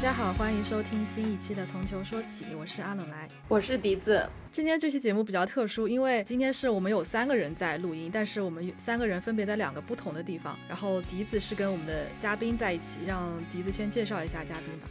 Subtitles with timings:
[0.00, 4.26] 家好，欢迎收听新一期的《从球说起》，我是阿冷来，我是笛子。
[4.50, 10.58] 今天这期节目比较特殊，因为今天是我们有三个人在录音，但是我们三个人分别在两个不同的地方。
[10.66, 14.88] 然后笛子是跟我们的嘉宾在一起，让笛子先介绍一下嘉宾吧。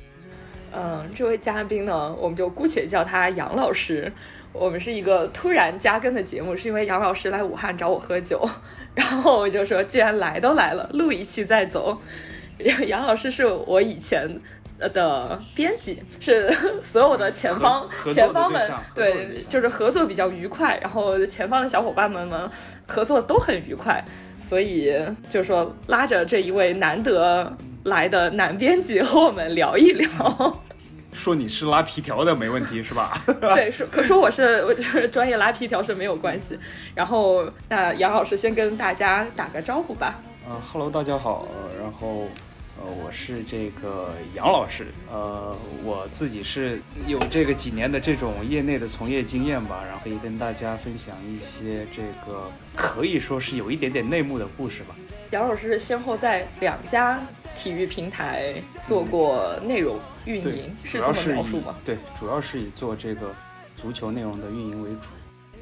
[0.73, 4.13] 嗯，这位嘉宾呢，我们就姑且叫他杨老师。
[4.53, 8.47] 我们是一个突然加更的节目，是因为杨老师来武汉找我喝酒，
[8.93, 11.99] 然后我就说，既然来都来了，录一期再走。
[12.87, 14.29] 杨老师是我以前
[14.93, 16.51] 的编辑，是
[16.81, 18.61] 所有的前方前方们
[18.95, 22.49] 对，就是合作比较愉快，然后前方的小伙伴们们
[22.87, 24.03] 合作都很愉快，
[24.41, 24.93] 所以
[25.29, 27.51] 就是说拉着这一位难得
[27.83, 30.07] 来的男编辑和我们聊一聊。
[31.11, 33.19] 说你是拉皮条的没问题是吧？
[33.41, 36.57] 对，说可说我是我就是 专业拉皮条是没有关系。
[36.93, 40.19] 然后那杨老师先跟大家打个招呼吧。
[40.47, 41.47] 啊哈喽，大家好。
[41.81, 42.27] 然后
[42.79, 44.87] 呃，我是这个杨老师。
[45.11, 54.95] 呃，我自己是有这个几年的这种业内的从业经验吧，然后可以跟大家分享一些这个可以说是有一点点内幕的故事吧。
[55.31, 57.21] 杨老师先后在两家。
[57.57, 58.53] 体育平台
[58.85, 61.75] 做过内容运营，是这么描述吗？
[61.83, 63.35] 对，主要是以做这个
[63.75, 65.09] 足球内容的运营为主，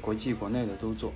[0.00, 1.12] 国际国内的都做。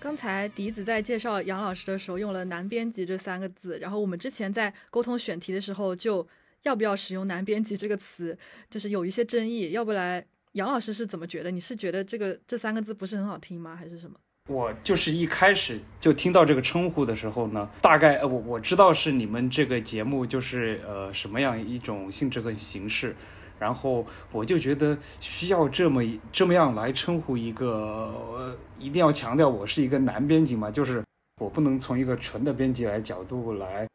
[0.00, 6.26] 刚才笛子在介绍杨老师的时候用了“男编辑”这三个字，然后我们之前在沟通选题的时候，就
[6.62, 8.38] 要不要使用“男编辑”这个词，
[8.70, 9.72] 就是有一些争议。
[9.72, 11.50] 要不来，杨老师是怎么觉得？
[11.50, 13.74] 你是觉得这个这三个字不是很好听吗？
[13.74, 14.16] 还是什么？
[14.48, 23.14] 我就是一开始就听到这个称呼的时候呢，大概我我知道是你们这个节目就是呃什么样一种性质和形式，
[23.58, 31.02] 然后我就觉得需要这么这么样来称呼一个，一定要强调我是一个男编辑嘛，就是
[31.40, 33.86] 我不能从一个纯的编辑来角度来。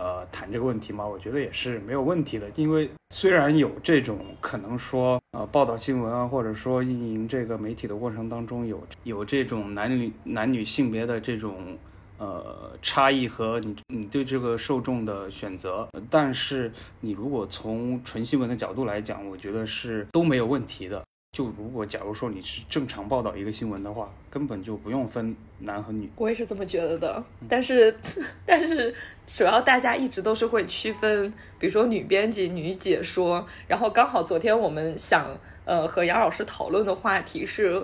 [0.00, 2.48] 呃，谈这个问题嘛，我觉得也是没有问题的。
[2.56, 11.76] 因为虽然有这种可能说，呃，报道新闻啊，或者说运营这个媒体的过程当中有有这种男女男女性别的这种
[12.16, 21.04] 呃差异和你你对这个受众的选择，但是你如果从纯新闻的角度来讲，我觉得是都没有问题的。
[21.32, 26.06] 就如果假如说你是正常报道一个新闻的话，根本就不用分男和女。
[26.16, 27.96] 我也是这么觉得的，但是
[28.44, 28.94] 但是
[29.26, 33.48] 主要大家一直都是会区分，比如说女编辑、女解说。
[33.66, 35.26] 然后刚好昨天我们想
[35.64, 37.82] 呃和杨老师讨论的话题是，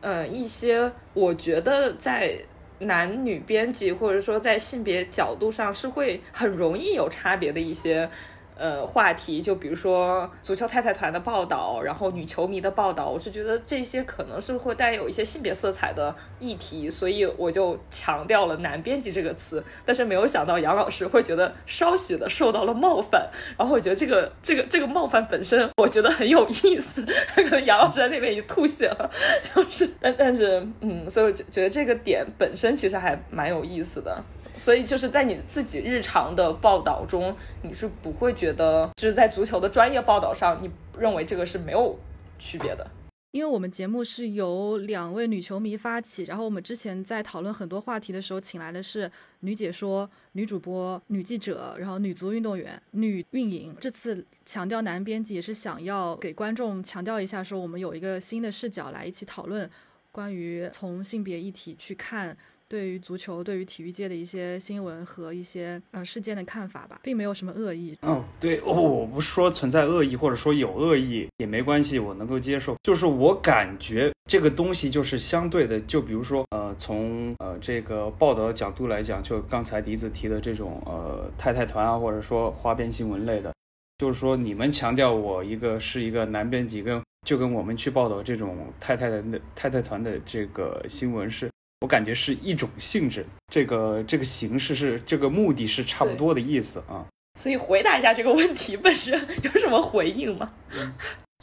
[0.00, 2.36] 呃一些我觉得在
[2.80, 8.10] 男女编辑或者说在性别角度上是会很容易有差别的一些。
[8.58, 19.62] 呃，话题就比如说足球太太团的报道，然后女球迷的报道，我是觉得这些可能是会带有一些性别色彩的议题，所以我就强调了“男编辑”这个词。
[19.86, 27.06] 但是没有想到杨老师会觉得稍许的受到了冒犯，然后我觉得这个这个这个冒犯本身我觉得很有意思。
[27.36, 29.10] 可能杨老师在那边已经吐血了，
[29.54, 34.20] 就是但但是嗯，所以我觉觉得这个点本身其实还蛮有意思的。
[34.58, 41.98] 所以就是在你自己日常的报道中，你是不会觉得，就是在足球的专业报道上，你认为这个是没有
[42.38, 42.86] 区别的。
[43.30, 49.08] 因为我们节目是由两位女球迷发起，然后我们之前在讨论很多话题的时候，请来的是
[49.40, 53.76] 女解说、女主播、女记者，然后女足运动员、女运营。
[53.78, 59.70] 这次强调男编辑，也是想要给观众强调一下，说我们有一个新的视角来一起讨论
[60.10, 62.36] 关于从性别议题去看。
[62.68, 67.96] 对于足球，对于体育界的一些新闻和一些呃事件的看法吧，并没有什么恶意。
[68.02, 72.76] 嗯，对，我不是说存在恶意，或者说有恶意也没关系，我能够接受。
[72.82, 83.50] 就是我感觉这个东西就是相对的，就比如说呃，从呃这个报道的角度来讲，就刚才笛子提的这种呃太太团啊，或者说花边新闻类的，
[83.96, 89.22] 就是说你们强调我一个是一个男编辑，跟就跟我们去报道这种太太的
[89.54, 91.48] 太太团的这个新闻是。
[91.80, 97.06] 我感觉是一种性质，这个这个形式是这个目的是差不多的意思啊。
[97.38, 100.48] 所以回答一下这个问题本身有什么回应吗？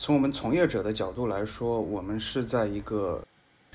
[0.02, 3.24] 从我们从业者的角度来说，我们是在一个。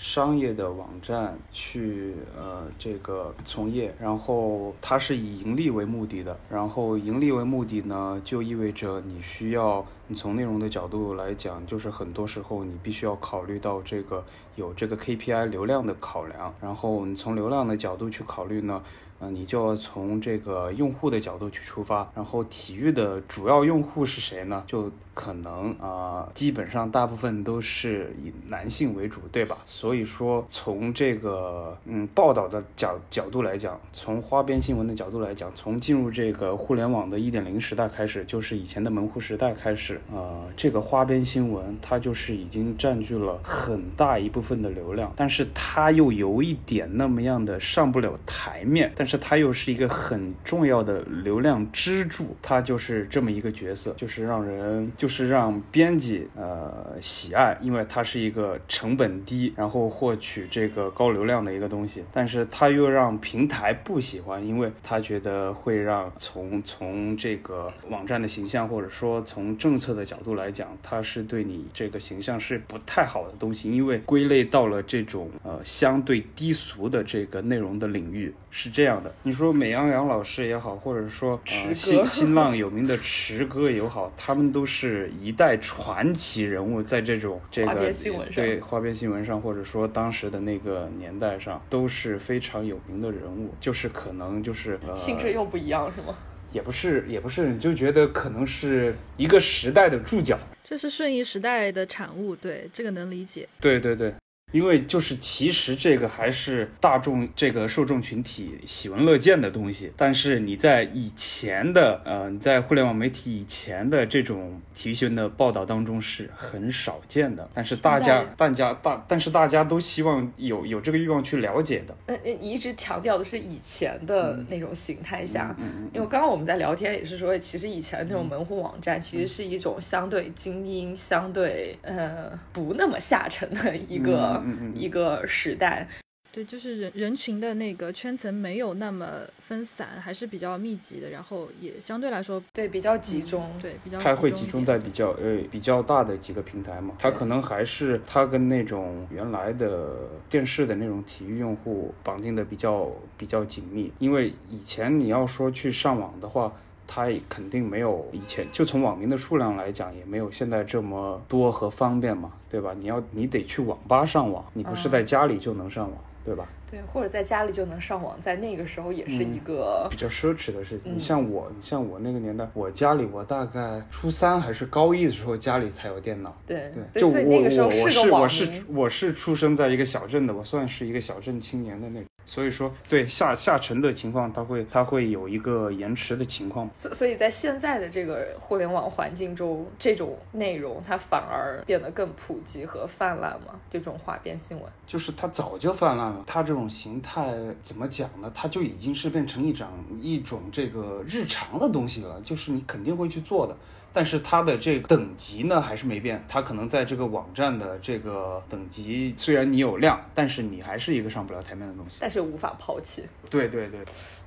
[0.00, 14.24] 商业的网站去呃这个从业，然后它是以盈利为目的的，然后盈利为目的呢，就意味着你需要你从内容的角度来讲，就是很多时候你必须要考虑到这个
[14.56, 18.82] 有这个 KPI 流量的考量，然后你从流量的角度去考虑呢，
[19.18, 22.10] 呃，你就要从这个用户的角度去出发。
[22.14, 24.64] 然后体育的主要用户是谁呢？
[24.66, 29.58] 就可能啊，基本上大部分都是以男性为主，对吧？
[29.66, 55.06] 所以说，从这个嗯报道的角角度来讲，从花边新闻的角度来讲，从进入这个互联网的一点零时代开始，就是以前的门户时代开始，呃，这个花边新闻它就是已经占据了很大一部分的流量，但是它又有一点那么样的上不了台面，但是它又是一个很重要的流量支柱，它就是这么一个角色，就是让人就。
[55.06, 62.02] 是是让编辑呃喜爱，因为它是一个成本低，然后获取这个高流量的一个东西。
[62.12, 79.12] 但是它又让平台不喜欢，因为他觉得会让从从这个网站的形象，或者说从政策的角度来讲，它是对你这个形象是不太好的东西，因为归类到了这种呃相对低俗的这个内容的领域是这样的。
[79.22, 85.08] 你说美羊羊老师也好，或者说呃新新浪有名的池哥也好，他们都是。
[85.20, 87.92] 一代传奇人物，在这种这个
[88.34, 93.54] 对花边新闻上，或者说当时的那个年代上，都是非常有名的人物。
[93.60, 96.16] 就是可能就是性质又不一样，是吗？
[96.52, 100.38] 也不是，也不是，你就觉得可能是一个时代的注脚。
[100.64, 103.46] 这是顺应时代的产物，对这个能理解。
[103.60, 104.14] 对对对。
[104.52, 121.94] 因为就是其实这个还是大众这个受众群体喜闻乐见的东西，但是你在以前的呃你在互联网媒体以前的这种体育新闻的报道当中是很少见的，但是大家大家大但是大家都希望有有这个欲望去了解的。
[122.06, 125.54] 呃，你一直强调的是以前的那种形态下，
[125.92, 134.39] 因为刚刚我们在聊天也是说，其实以前那种门户网站其实是一种相对精英、相对呃不那么下沉的一个。
[134.74, 135.88] 一个时代，
[136.32, 139.06] 对，就是人人群的那个圈层没有那么
[139.46, 143.98] 分散，还是比较密集的，然后也相对来说对比较集中，对比较。
[143.98, 146.94] 它会集中在比较呃比较大的几个平台嘛？
[146.98, 156.52] 它可能还是它跟那种原来的电视的那种体育用户绑定的比较比较紧密，因为以前你要说去上网的话。
[156.92, 162.74] 它肯定没有以前，就从网民的数量来讲，也没有现在这么多和方便嘛，对吧？
[162.76, 166.48] 你要你得去网吧上网，你不是在家里就能上网，对吧？
[166.68, 170.92] 对，或者在家里就能上网，在那个时候也是一个比较奢侈的事情。
[170.92, 176.36] 你像我，你像我那个年代，我家里我大概初三还是高一的时候，家里才有电脑。
[176.44, 182.00] 对对，就我我我是我是我是出生在一个小镇的，我算是一个小镇青年的那。
[182.24, 186.70] 所以说，对下下沉的情况，它会它会有一个延迟的情况。
[186.72, 193.58] 所所以在现在的这个互联网环境中，这种内容它反而变得更普及和泛滥嘛？
[193.68, 196.22] 这种花边新闻，就是它早就泛滥了。
[196.26, 198.30] 它这种形态怎么讲呢？
[198.34, 199.66] 它就已经是变成一种
[200.00, 203.56] 一种这个日常的东西了，就是你肯定会去做的。
[203.92, 211.98] 但是它的这个等级呢还是没变，它可能在这个网站的这个等级，虽然你有量，但是你还是一个上不了台面的东西。
[212.00, 213.04] 但是无法抛弃。
[213.28, 213.80] 对对对，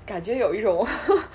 [0.06, 0.86] 感觉有一种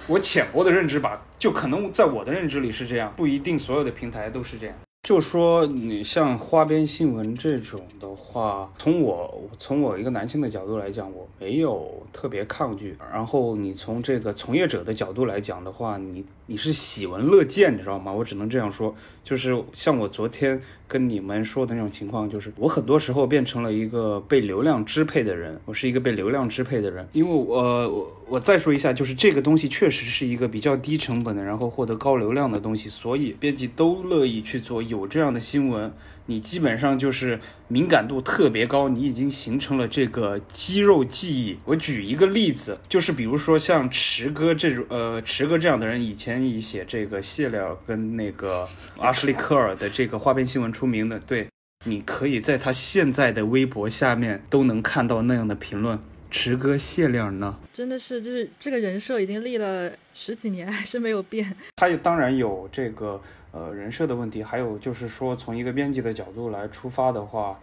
[0.07, 4.75] 我浅薄的认知吧，就可能在我的认知里是这样，不一定所有的平台都是这样。
[5.05, 12.97] 就说你像花边新闻这种的话，从我从我一个男性的角度来讲，我没有特别抗拒。
[13.13, 18.13] 然后你从这个从业者的角度来讲的话，你你是喜闻乐见，你知道吗？
[18.13, 18.95] 我只能这样说。
[19.23, 27.07] 就是像我昨天跟你们说的那种情况，就是我很多时候变成了一个被流量支配的人，我是一个被流量支配的人。
[27.13, 27.45] 因为我
[27.89, 34.83] 我我再说一下，就是这个东西确实是一个比较低成本的，然后获得高流量的东西，所以编辑都乐意去做。
[34.83, 35.93] 有这样的新闻。
[36.31, 41.59] 你基本上就是敏感度特别高，你已经形成了这个肌肉记忆。
[41.65, 48.69] 我举一个例子，就是比如说像池哥这种，呃，池哥这样的人，以前以写这个谢了跟那个
[48.99, 51.19] 阿什利科尔的这个花边新闻出名的。
[51.21, 51.49] 对，
[51.87, 55.99] 你可以在他现在的微博下面都能看到那样的评论。
[56.31, 57.59] 池哥谢料呢？
[57.73, 61.57] 真的是，就是这个人设已经立了十几年，还是没有变。
[61.77, 63.19] 他当然有这个。
[63.53, 67.59] 呃，人设的问题，还有就是说，从一个编辑的角度来出发的话，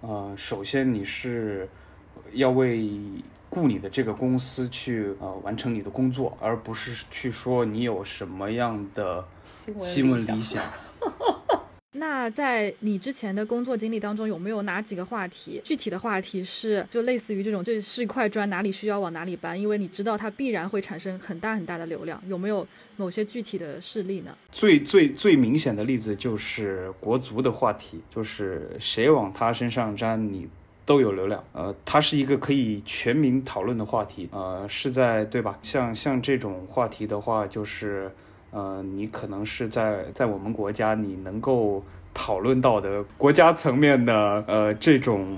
[0.00, 1.68] 呃，首先你是
[2.32, 2.90] 要为
[3.48, 10.62] 雇你的这个公司去呃完成你的工作，而不是去说你有什么样的新闻理想。
[11.92, 15.60] 那在你之前的工作经历当中，有没有哪几个话题？
[15.64, 22.22] 具体的话题是就类似于这种，这是一块砖，哪里需要往哪里搬，因为你知道它必然会产生很大很大的流量。
[22.28, 22.66] 有没有
[22.98, 24.36] 某些具体的事例呢？
[24.52, 30.46] 最最最明显的例子就是国足的话题，就是谁往他身上粘，你
[30.84, 31.42] 都有流量。
[31.54, 34.28] 呃，它是一个可以全民讨论的话题。
[34.30, 35.58] 呃，是在对吧？
[35.62, 38.12] 像像这种话题的话，就是
[38.50, 45.36] 呃，你可能是在在我们国家你能够讨论到的国家层面的呃这种。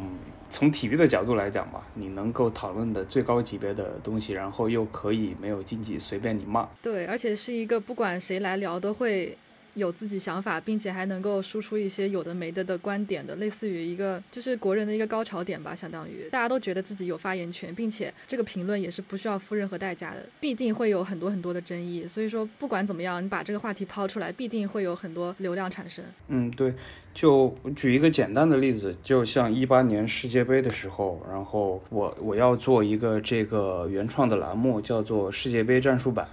[0.52, 6.68] 从体育的角度来讲吧，你能够讨论的最高级别的东西，然后又可以没有禁忌，随便你骂。
[6.82, 9.38] 对，而且是一个不管谁来聊都会。
[9.74, 22.06] 有自己想法，并且还能够输出一些有的没的的观点的，类似于一个就是国人的一个高潮点吧，相当于大家都觉得自己有发言权，并且这个评论也是不需要付任何代价的，必定会有很多很多的争议。
[22.06, 26.04] 所以说，不管怎么样，你把这个话题抛出来，必定会有很多流量产生。
[26.28, 26.74] 嗯，对，
[27.14, 36.26] 就举一个简单的例子，就像一八年世界杯的时候，然后我我要做一个这个原创的栏目，叫做世界杯战术版。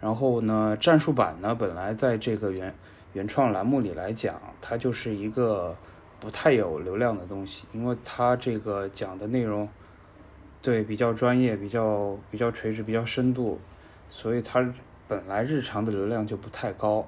[0.00, 2.72] 然后呢，战术版呢，本来在这个原
[3.14, 5.74] 原创栏目里来讲，它就是一个
[6.20, 9.68] 不太有流量的东西，因为它这个讲的内容，
[10.62, 13.58] 对比较专业、比较比较垂直、比较深度，
[14.08, 14.72] 所以它
[15.08, 17.06] 本来日常的流量就不太高。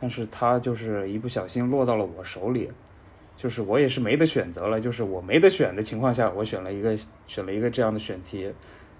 [0.00, 2.70] 但是它就是一不小心落到了我手里，
[3.36, 8.52] 就是我也是没得选择了，就是我没得选的情况下，我选了一个选了一个这样的选题。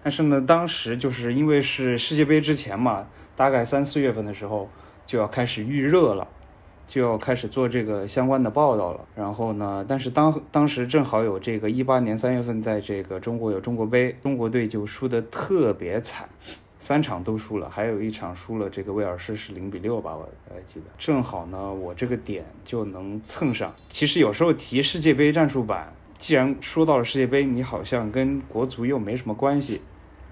[0.03, 4.71] 但是呢，当时就是因为是世界杯之前嘛，大概三四月份的时候
[5.05, 6.27] 就要开始预热了，
[6.87, 9.05] 就要开始做这个相关的报道了。
[9.15, 16.29] 然后呢，但是当当时正好有这个一八年三月份，在这个中国有中国杯，中国队就输得特别惨，
[16.79, 20.87] 三场都输了，还有一场输了这个威尔士是零比六吧，我还记得。
[20.97, 23.75] 正好呢，我这个点就能蹭上。
[23.89, 25.93] 其实有时候提世界杯战术版。
[26.19, 29.81] 既然说到了世界杯，你好像跟国足又没什么关系，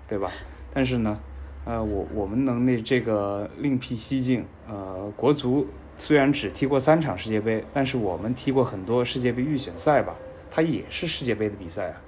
[0.08, 0.30] 对吧？
[0.74, 1.18] 但是呢，
[1.64, 5.66] 呃，我我们能那这个另辟蹊径，呃，国足
[5.96, 10.16] 虽然只踢过三场世界杯，但是我们踢过很多世界杯预选赛吧？
[10.50, 12.02] 它也是世界杯的比赛啊。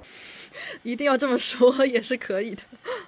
[0.83, 2.61] 一定要这么说也是可以的，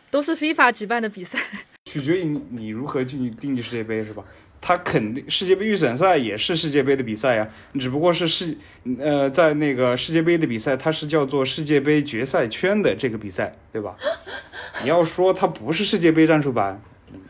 [0.09, 1.37] 都是 FIFA 举办的比赛。
[1.85, 4.23] 取决于你你如何去定义世界杯，是吧？
[4.61, 7.49] 他肯定世界杯预选赛也是世界杯的比赛呀，
[7.79, 8.55] 只不过是世
[8.99, 13.97] 呃在那个世界杯的比赛，它是叫做世界杯决赛圈的这个比赛，对吧？
[14.83, 16.79] 你要说它不是世界杯战术版，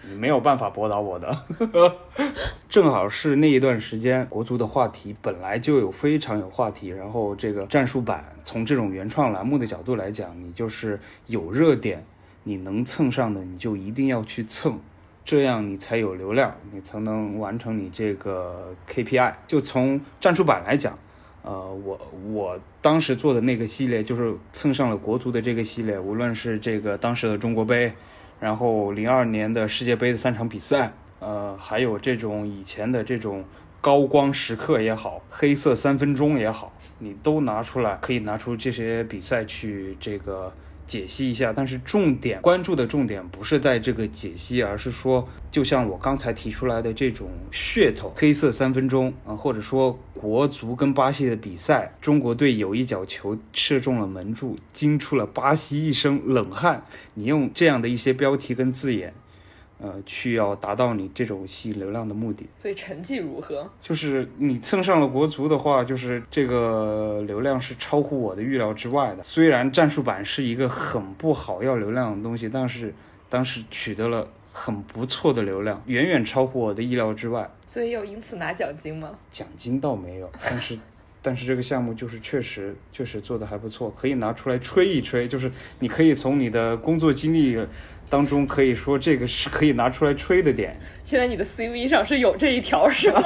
[0.08, 1.46] 你没有办法驳倒我的。
[2.70, 12.06] 正好是那一段时间，国足的话题本来就有非常有话题，然后这个战术版从这种原创栏目的角度来讲，你就是有热点，
[12.44, 14.80] 你能蹭上的你就一定要去蹭。
[15.24, 19.34] 这样你才有流量，你才能完成你这个 KPI。
[19.46, 20.98] 就从战术版来讲，
[21.44, 22.00] 呃，我
[22.34, 27.94] 我当时做的那个系列就是蹭上了国足的这个系列，无论是这个当时的中国杯，
[28.40, 33.46] 然后零二年的世界杯的三场比赛，呃，还有这种以前的这种
[33.80, 40.52] 高光时刻也好，黑色三分钟也好，你都拿出来，可以拿出这些比赛去这个。
[40.86, 56.86] 解析一下，但是重点关注的重点不是在这个解析，而是说，就像我刚才提出来的这种噱头，黑色三分钟啊，或者说国足跟巴西的比赛，中国队有一脚球射中了门柱，惊出了巴西一身冷汗。
[57.14, 59.14] 你用这样的一些标题跟字眼。
[59.82, 63.68] 呃，去要达到你这种吸引流量的目的，所以成绩如何？
[63.82, 69.24] 就是你蹭上了国足的话，就是这个流量是超乎我的预料之外的。
[69.24, 72.94] 虽然战术版是一个很不好要流量的东西，但是
[73.28, 77.50] 当时取得了很不错的流量，远远超乎我的意料之外。
[77.66, 79.10] 所以有因此拿奖金吗？
[79.32, 80.78] 奖金倒没有，但是
[81.24, 85.28] 但是这个项目就是确实确实做的还不错，可以拿出来吹一吹。
[85.28, 87.58] 就是你可以从你的工作经历。
[88.12, 90.78] 当中可以说这个是可以拿出来吹的点。
[91.06, 93.22] 现在你的 CV 上是有这一条是吗？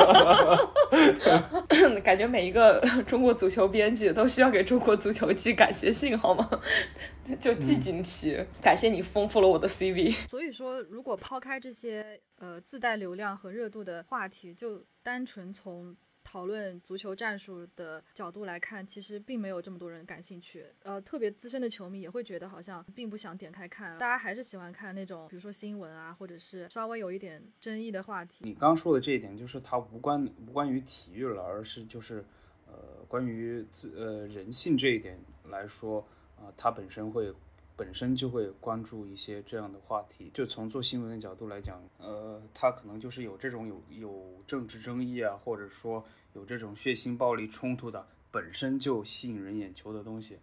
[2.06, 6.48] 感觉每一个中国足球编辑都需要给中国足球寄感谢信，好吗？
[7.39, 10.13] 就寄锦旗，感谢你丰富了我的 CV。
[10.30, 12.06] 所以说，如果抛开这些
[12.38, 15.96] 呃自带流量和热度的话题，就单纯从。
[16.25, 20.65] 讨论足球战术的角度来看，其实并没有这么多人感兴趣。
[20.84, 28.44] 呃，特别资深的球迷也会觉得好像并不想点开看，大家还是喜欢看那种，比如说新闻啊，或者是稍微有一点争议的话题。
[28.44, 32.25] 你刚说的这一点，就是它无关无关于体育了，而是就是
[32.65, 35.17] 呃关于自呃人性这一点
[35.50, 36.05] 来说
[36.36, 37.32] 啊，它本身会。
[37.77, 50.39] 本身就会关注一些这样的话题，就从做新闻的角度来讲，呃，他可能就是有这种有有政治争议啊，或者说有这种血腥暴力冲突的，本身就吸引人眼球的东西，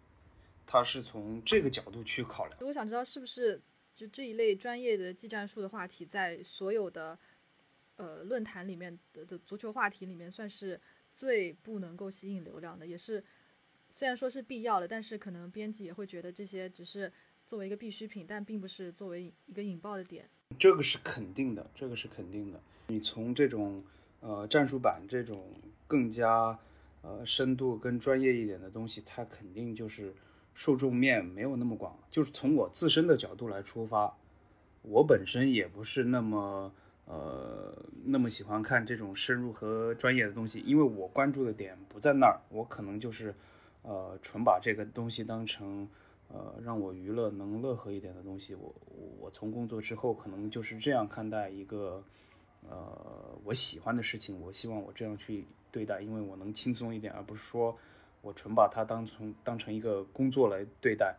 [0.66, 2.58] 他是从这个角度去考量。
[2.60, 3.60] 我想知道是不是
[3.96, 7.18] 就这一类专业的技战术的话题，在所有的
[7.96, 10.78] 呃论坛里面的的足球话题里面，算是
[11.12, 13.24] 最不能够吸引流量的，也是。
[13.94, 17.12] 虽然说是必要的，但是可能编辑也会觉得这些只是
[17.46, 20.28] 作为一个必需品，但并不是作为一个引爆的点。
[20.58, 22.60] 这个是肯定的，这个是肯定的。
[22.88, 23.82] 你从这种
[24.20, 25.54] 呃战术版这种
[25.86, 26.58] 更加
[27.02, 30.14] 呃深度跟专业一点的东西，它肯定就是
[30.54, 31.98] 受众面没有那么广。
[32.10, 34.16] 就是从我自身的角度来出发，
[34.82, 36.72] 我本身也不是那么
[37.06, 43.34] 呃那么喜欢看这种深入和专业的东西，因为我关注的点不在那儿，我可能就是
[43.82, 45.88] 呃纯把这个东西当成。
[46.34, 48.74] 呃，让我娱乐能乐呵一点的东西，我
[49.20, 52.02] 我从工作之后可能就是这样看待一个，
[52.70, 57.76] 呃，我喜欢的事情，我希望我这样去对待，因为我能轻松一点，而不是说
[58.22, 61.14] 我纯把它当成当成一个工作来对待，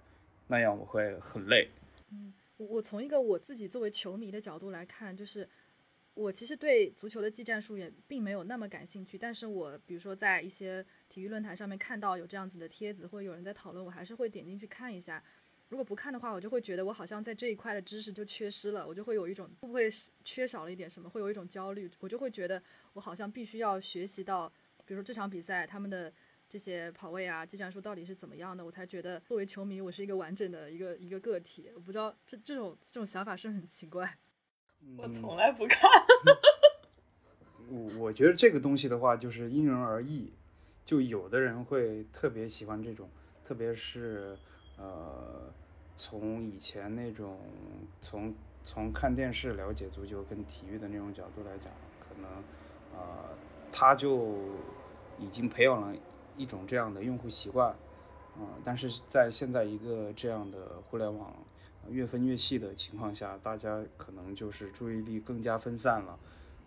[0.48, 1.70] 那样我会很累。
[2.10, 5.48] 嗯，我从一个我自己作为球迷的角度来看，就是。
[6.16, 15.24] 我其实对足球的技战术也并没有那么感兴趣，但是我比如说在一些体育论坛上面看到有这样子的帖子，或者有人在讨论，我还是会点进去看一下。
[15.70, 19.90] 如果不看的话，我就会觉得我好像在这一块的知识就缺失了，我就会有一种会不会
[20.24, 22.62] 缺少了一点什么，会有一种焦虑，我就会觉得
[22.94, 24.48] 我好像必须要学习到，
[24.86, 26.14] 比如说这场比赛他们的
[26.48, 31.72] 这些跑位啊、技战术到底是怎么样的，我才觉得作为球迷我是一个完整的一个一个个体。
[31.74, 34.16] 我不知道这这种这种想法是很奇怪。
[34.98, 35.90] 我从来不看。
[37.70, 40.34] 我我觉得这个东西的话，就是因人而异。
[40.86, 43.10] 就有的人会特别喜欢这种，
[43.46, 44.38] 特别是
[44.78, 45.50] 呃，
[45.96, 47.40] 从以前那种
[48.02, 52.30] 从从看电视了解足球跟体育的那种角度来讲，可能
[52.94, 53.30] 呃，
[53.72, 54.36] 他就
[55.18, 55.96] 已经培养了
[56.36, 57.74] 一种这样的用户习惯。
[58.38, 61.34] 嗯，但是在现在一个这样的互联网。
[61.90, 66.20] 越分越细的情况下，大家可能就是注意力更加分散了，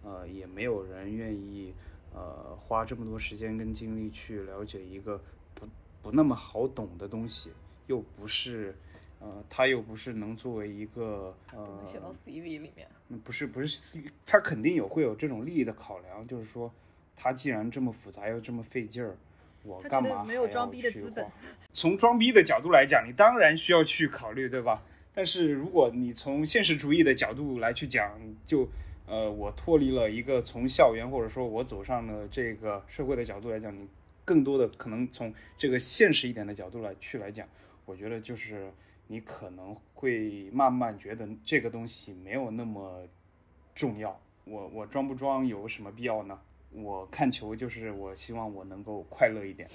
[0.02, 1.74] 呃，也没有人愿意
[2.14, 5.20] 呃花这么多时间跟精力去了解一个
[5.54, 5.66] 不
[6.02, 7.50] 不那么好懂的东西，
[7.86, 8.74] 又不是
[9.20, 12.86] 呃，它又不是能作为一个呃写到 CV 里面，
[13.24, 16.72] 不是不是，它肯定有会有这种利益的考量，就是说，
[17.16, 19.16] 它既然这么复杂又这么费劲儿，
[19.62, 21.26] 我干嘛没有装逼的资本？
[21.72, 24.82] 从装逼的角度来讲，你当然需要去考虑，对吧？
[25.16, 28.68] 但是如果你从现实主义的角度来去讲，就
[29.06, 33.88] 呃，我脱离了一个从校园或者说我走上了这个社会的角度来讲，你
[34.26, 37.48] 更多的可能从这个现实一点的角度来去来讲，
[37.86, 38.70] 我觉得就是
[39.06, 43.08] 你可能会慢慢觉得这个东西没有那么
[43.74, 44.20] 重要。
[44.44, 46.38] 我我装不装有什么必要呢？
[46.72, 49.66] 我看球就是我希望我能够快乐一点。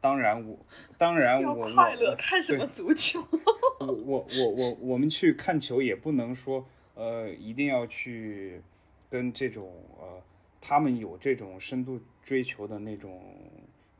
[0.00, 0.58] 当然我，
[0.96, 3.20] 当然我快乐看什么足球？
[3.80, 8.60] 我我我我我们去看球也不能说呃一定要去
[9.08, 10.22] 跟这种呃
[10.60, 13.22] 他们有这种深度追求的那种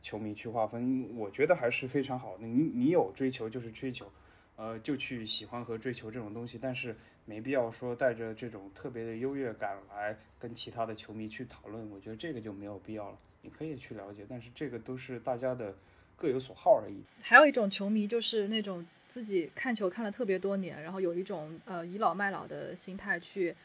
[0.02, 1.08] 球迷去划分。
[1.16, 2.46] 我觉得还是非常好的。
[2.46, 4.10] 你你有追求就是追求，
[4.56, 11.90] 呃就去喜欢和追求这种东西，但是没必要说带着这种特别的优越感来跟其他的球迷去讨论。
[11.90, 13.18] 我觉得这个就没有必要了。
[13.42, 15.74] 你可以去了解，但是这个都是大家的。
[16.20, 17.00] 各有所好而已。
[17.22, 23.56] 还有一种球迷，就是那种自己看球看了特别多年，然后有一种呃倚老卖老的心态去，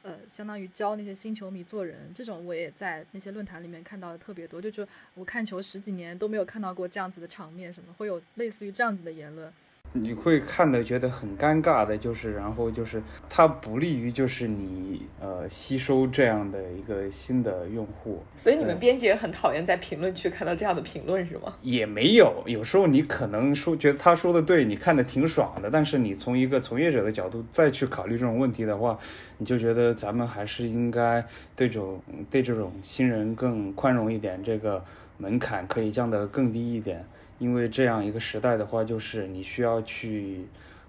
[0.00, 2.10] 呃，相当于教那些新球迷做人。
[2.14, 9.52] 这种我也在那些论坛里面看到的特别多，就是我看球十几年都没有看到过这样子的场面，什么会有类似于这样子的言论。
[9.92, 21.56] 你会看的觉得很尴尬的，就是然后就是它不利于就是你呃吸收这样的一个新的用户，所以你们编辑也很讨厌在评论区看到这样的评论是吗？
[21.62, 28.96] 也没有，有时候你可能说觉得他说的对，你看的挺爽的，但是你从一个从业者的角度再去考虑这种问题的话，
[29.38, 31.24] 你就觉得咱们还是应该
[31.56, 32.00] 对这种
[32.30, 34.84] 对这种新人更宽容一点，这个
[35.18, 37.04] 门槛可以降得更低一点。
[37.40, 40.46] 因为这样一个时代的话，就是你需要去，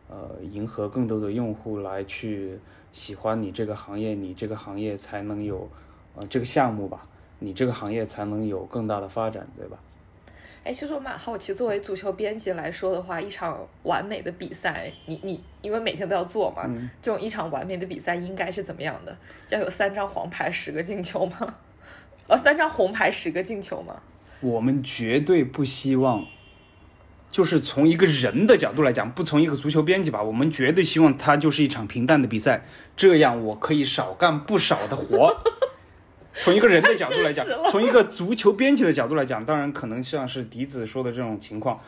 [0.10, 2.60] 呃，迎合更多的用户来去
[2.92, 5.70] 喜欢你这个行业，你这个行业才能有，
[6.14, 7.08] 呃，这个项目吧，
[7.40, 9.80] 你这个行业才能有更大的发展，对吧？
[10.66, 16.70] 哎，其实我蛮好奇，作为足球编辑来说的话，一场完美的比赛，你你因为每天都要做嘛，
[17.02, 19.18] 这种一场完美的比赛应该是怎么样的？
[19.48, 21.56] 要有三张黄牌，十个进球吗？
[22.28, 24.02] 呃， 三张红牌，十个进球吗？
[24.42, 26.26] 我们绝对不希望。
[27.32, 32.66] 就是从一个人的角度来讲，不从一个足球编辑吧，我们绝对希望它就是一场平淡的比赛，
[32.96, 35.38] 这样我可以少干不少的活。
[36.40, 41.80] 从一个人的角度来讲， 从一个足球编辑的角度来讲，当然可能像是笛子说的这种情况，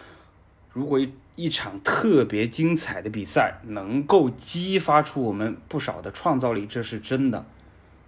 [0.71, 7.45] 如果一一场特别精彩的比赛能够激发出我们不少的创造力，这是真的。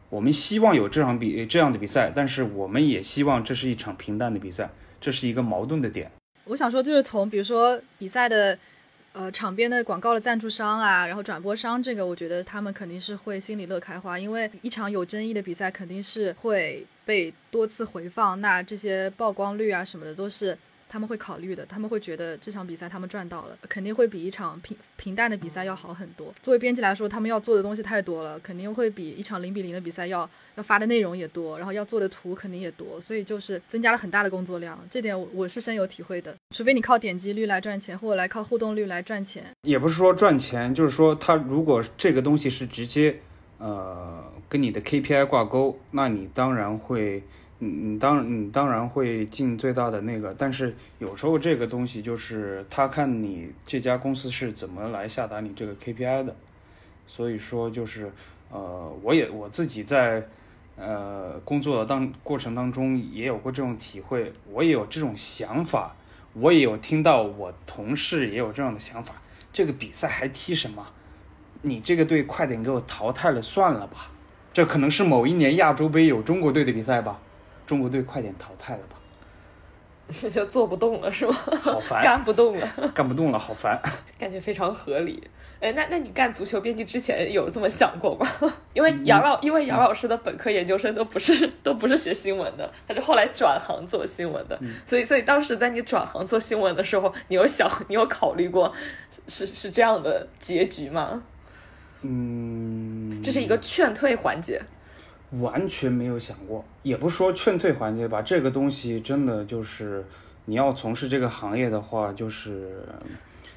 [0.09, 4.69] 我们希望有这场比这样的比赛，但是我们也希望这是一场平淡的比赛。
[5.01, 6.11] 这是一个矛盾的点。
[6.45, 8.57] 我想说，就是从比如说比赛的，
[9.13, 20.57] 呃，场边的广告的赞助商啊，然后转播商，这个我觉得他们肯定是会心里乐开花，因为一场有争议的比赛肯定是会被多次回放，那这些曝光率啊什么的都是。
[20.95, 26.33] 他们会考虑的，他们会觉得这场比赛他们赚到了，肯定会比一场平平淡的比赛要好很多。
[26.41, 34.79] 作为编辑来说，他们要做的东西太多了，肯定会比一场零比零的比赛要要发的内容也多，然后要做的图肯定也多，所以就是增加了很大的工作量。
[34.89, 36.33] 这点我我是深有体会的。
[36.55, 43.19] 除非你靠点击率来赚钱，或者来靠互动率来赚钱，也不是说赚钱，就是说他如果这个东西是直接
[43.57, 47.21] 呃跟你的 KPI 挂钩，那你当然会。
[47.65, 56.35] 你当你当然会尽最大的那个，但是有时候这个东西就是他看你这家公司是怎么来下达你这个 KPI 的，
[57.07, 58.11] 所以说就是
[58.49, 60.27] 呃，我也我自己在
[60.77, 65.95] 呃工作的当过程当中也有过这种体会，我也有这种想法，
[66.33, 69.15] 我也有听到我同事也有这样的想法，
[69.51, 70.87] 这个比赛还踢什么？
[71.61, 74.11] 你这个队快点给我淘汰了算了吧，
[74.53, 77.19] 这可能是某一年亚洲杯有中国队的比赛吧。
[77.65, 78.95] 中国队快点淘汰了吧，
[80.29, 81.33] 就做不动了是吗？
[81.61, 83.79] 好烦， 干不动了，干不动了，好烦。
[84.19, 85.27] 感觉非常合理。
[85.61, 88.27] 哎，那那你干足球编辑之前有这么想过吗？
[88.73, 94.59] 因为杨老，因为杨老师的本科、研究生都不是都不是学新闻的，他是后来转行做新闻的。
[94.85, 98.71] 所以，所以当时在你转行做新闻的时候，你有想，你有考虑过
[99.27, 101.23] 是是这样的结局吗？
[102.01, 104.61] 嗯，这是一个劝退环节。
[105.39, 108.21] 完全没有想过，也不说劝退环节吧。
[108.21, 110.05] 这个东西真的就是，
[110.45, 112.83] 你要从事这个行业的话，就是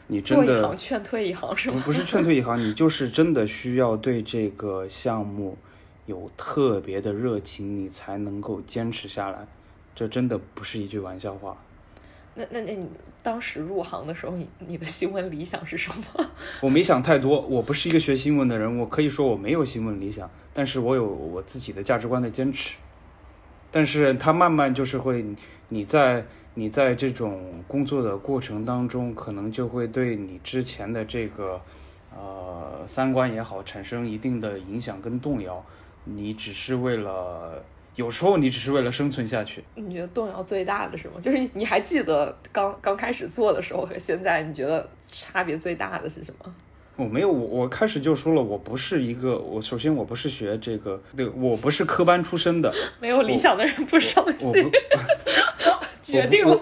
[0.07, 1.83] 你真的做一行劝退一行是吗？
[1.85, 5.57] 不是劝退一行，你就是真的需要对这个项目
[6.07, 9.47] 有特别的热情，你才能够坚持下来。
[9.95, 11.57] 这真的不是一句玩笑话。
[12.38, 12.88] 那那那你
[13.20, 16.24] 当时入行的时候，你你的新闻理想是什么？
[16.62, 22.77] 我没想太多，我不是一个学新闻的人，我可以说我没有新闻理想，但是我有我自己的价值观的坚持。
[23.72, 25.24] 但是它慢慢就是会，
[25.68, 26.24] 你在
[26.55, 31.61] 你在这种工作的过程当中，可能就会对你之前的这个
[32.16, 35.64] 呃三观也好，产生一定的影响跟动摇。
[36.05, 37.62] 你只是为了。
[37.99, 39.65] 有时候你只是为了生存下去。
[39.75, 41.21] 你觉得动摇最大的是什么？
[41.21, 46.55] 就是你还记得刚刚开始做的时候和现在，你觉得差别最大的是什么？
[46.95, 52.73] 我没有，我我开始就说了，我不是一个，我首先我不是学这个，对我不是科班出身的。
[53.03, 54.71] 没有理想的人不伤心。
[56.01, 56.57] 决定了。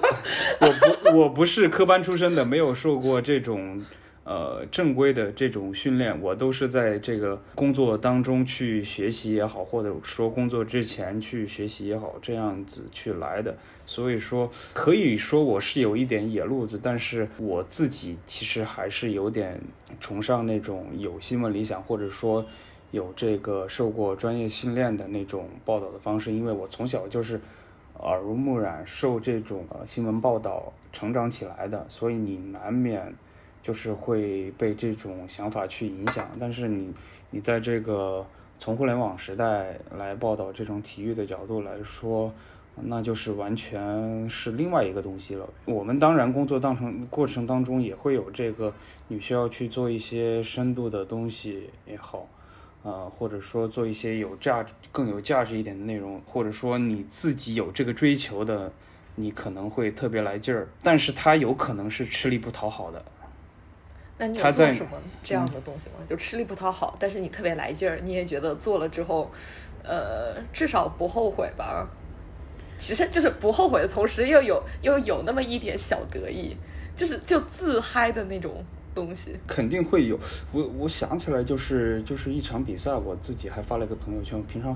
[0.61, 0.67] 我
[1.03, 3.85] 不，我不是科班出身的，没有受过这种。
[4.29, 13.57] 呃，正规的这种训练，我都是在这个工作当中去学习也好，或者说工作之前去学习也好，这样子去来的。
[13.87, 19.61] 所以说，可以说我是有一点野路子，但是我自己其实还是有点
[20.01, 22.45] 崇尚那种有新闻理想，或者说
[22.91, 27.41] 有这个受过专业训练的那种报道的方式，因为我从小就是
[28.01, 33.15] 耳濡目染，受这种呃新闻报道成长起来的，所以你难免。
[33.67, 36.95] 就是会被这种想法去影响，但是你，
[37.31, 38.25] 你在这个
[38.61, 42.33] 从互联网时代来报道这种体育的角度来说，
[42.77, 45.49] 那就是完全是另外一个东西了。
[45.65, 48.73] 我们当然工作当成过程当中也会有这个，
[49.09, 52.29] 你需要去做一些深度的东西也好，
[52.85, 58.71] 呃，或者说做一些有价值更有价值一点的内容，或者说你自己有这个追求的，
[59.17, 63.05] 你可能会特别来劲儿，但是它有可能是吃力不讨好的。
[64.19, 65.97] 那你有做什么这样的东西吗？
[66.09, 69.31] 就吃力不讨好，但是你特别来劲儿，你也觉得做了之后，
[69.83, 71.87] 呃，至少不后悔吧？
[72.79, 76.57] 其实就是不后悔的同时，又有又有那么一点小得意，
[76.95, 79.35] 就是就自嗨的那种东西。
[79.47, 80.19] 肯定会有。
[80.53, 84.43] 我我想起来，就是就是一场比赛，我自己还发了一个朋友圈。
[84.45, 84.75] 平常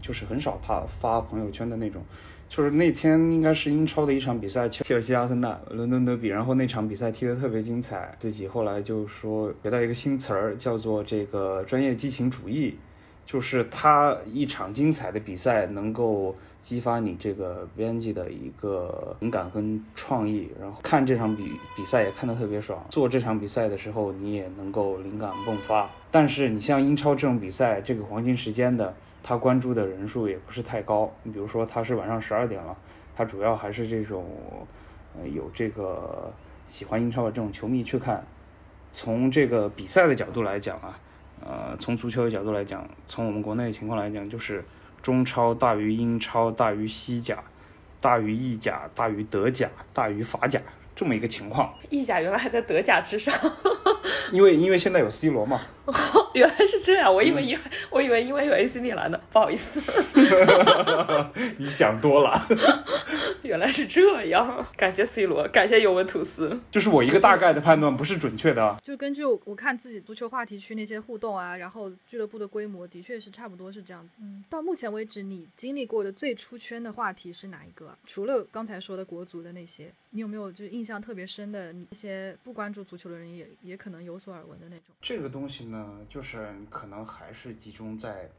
[0.00, 2.02] 就是很少发发朋友圈的那种。
[2.50, 8.12] 就是那天应该是英超的一场比赛，切尔西阿森纳伦敦德比，然后那场比赛踢得特别精彩。
[8.18, 12.76] 自己后来就说学到一个新词儿，叫做这个专业激情主义，
[13.24, 22.84] 就是他一场精彩的比赛能够激发你这个编辑的一个灵感跟创意，然后看这场比比赛也看得特别爽。
[22.88, 25.88] 做这场比赛的时候你也能够灵感迸发。
[26.10, 28.92] 但是你像英超这种比赛，这个黄金时间的。
[29.22, 32.76] 他关注的人数也不是太高，你比如说他是晚上十二点了，
[33.14, 34.24] 他主要还是这种，
[35.14, 36.32] 呃，有这个
[36.68, 38.24] 喜欢英超的这种球迷去看。
[38.92, 40.98] 从这个比赛的角度来讲啊，
[41.40, 44.64] 呃，从足球的角度来讲，从我们国内的情况来讲，就是
[45.00, 47.42] 中超大于英超大于西甲，
[48.00, 50.60] 大于意甲，大于德甲，大于法甲
[50.94, 51.72] 这么一个情况。
[51.88, 53.32] 意甲原来还在德甲之上，
[54.32, 55.60] 因为因为现在有 C 罗嘛，
[56.34, 57.58] 原来是这样，我以为因、
[57.90, 59.80] 我以为因为有 AC 米兰的，不好意思，
[61.58, 62.46] 你想多了。
[63.42, 66.60] 原来是这样，感谢 C 罗，感谢尤文图斯。
[66.70, 68.78] 就是我一个大概的判断，不是准确的啊。
[68.84, 74.20] 就根据我我看自己足球话题区那些互动啊，然后俱乐部的规模的确是差不多是这样子。
[74.22, 77.96] 嗯，到目前为止，你经历过的最出圈的话题是哪一个？
[78.06, 81.72] 除了刚才说的国足的那些，你有没有就是印象特别深的？
[81.72, 84.84] 你一些不关注足球的人也也可能有所耳闻的那种。
[85.00, 88.30] 这个东西呢，嗯就是可能还是集中在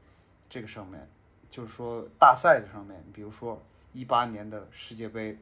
[0.50, 1.10] 这个上面，
[1.50, 3.62] 就是说大赛的上面，比如说
[3.94, 5.38] 一八年的世界杯，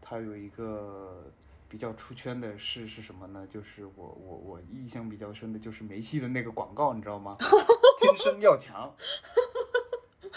[0.00, 1.24] 它有一个
[1.68, 3.46] 比较出圈的事是什么呢？
[3.50, 7.36] 就是我我我印象比较深的就是梅西的那个广告，你知道吗？
[7.98, 8.94] 天生要强，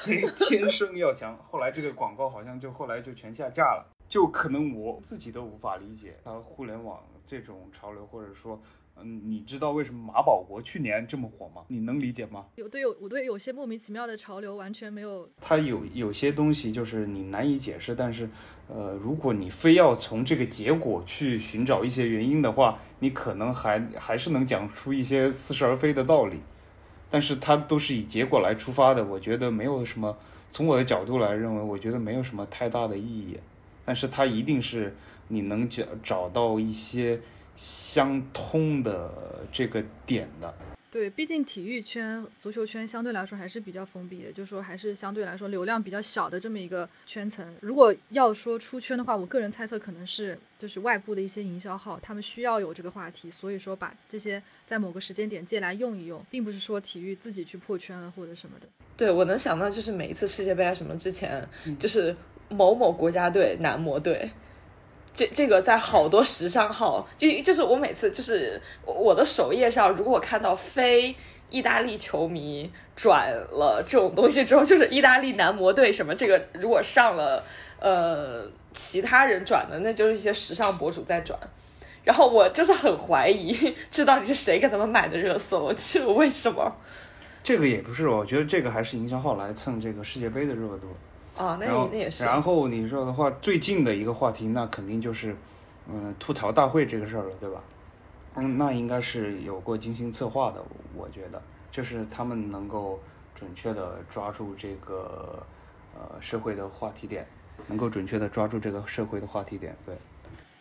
[0.03, 1.37] 对，天生要强。
[1.51, 8.59] 后来这个广告好像就后来就全下架了，就可能我自己都无法理解它互联网这种潮流，或者说。
[8.97, 11.63] 嗯，你知道为什么马保国去年这么火吗？
[11.69, 12.45] 你能理解吗？
[12.55, 15.27] 有对有我对有些莫名其妙的潮流完全没有。
[15.39, 18.29] 它有有些东西就是你难以解释，但是，
[18.67, 26.41] 呃，如果你非要从这个结果去寻找一些原因的话，你可能还还是能讲出一些似是而非的道理。
[27.09, 30.15] 但是它都是以结果来出发的，我觉得没有什么。
[30.47, 33.37] 从我的角度来认为，我觉得没有什么太大的意义。
[33.83, 34.95] 但是它一定是
[35.29, 37.19] 你能找找到一些。
[37.61, 39.07] 相通的
[39.51, 40.51] 这个点的，
[40.89, 47.45] 对，毕竟体育圈、足球圈相对来说还是比较封闭的，就是说还是相对来说流量比较小的这么一个圈层。
[47.61, 58.67] 如果要说出圈的话，我个人猜测可能是就是外部的一些营销号，他们需要有这个话题，所以说把这些在某个时间点借来用一用，并不是说体育自己去破圈了或者什么的。
[58.97, 61.47] 对我能想到就是每一次世界杯啊什么之前，
[61.79, 62.15] 就是
[62.49, 64.27] 某某国家队男模队。
[65.13, 71.15] 这这个在好多时尚号，就就是我每次就是我的首页上，如果我看到非
[71.49, 77.43] 意大利球迷转了这种东西之后，就是意大利男模队什么这个，如果上了
[77.79, 81.37] 呃其他人转的，那就是一些时尚博主在转，
[82.05, 86.73] 然后我就是很怀疑这到底是谁给他们买的热搜，这为什么？
[87.43, 90.87] 这个也不是，我觉得这个还是营销号来蹭这个世界杯的热度。
[91.37, 92.23] 啊，那那也是。
[92.23, 95.35] 然后你说的话，最近的一个话题，那肯定就是，
[95.91, 97.61] 嗯，吐槽大会这个事儿了，对吧？
[98.35, 100.63] 嗯，那应该是有过精心策划的，
[100.95, 101.41] 我觉得，
[101.71, 102.99] 就是他们能够
[103.33, 105.41] 准确的抓住这个
[105.95, 107.25] 呃社会的话题点，
[107.67, 109.95] 能够准确的抓住这个社会的话题点，对。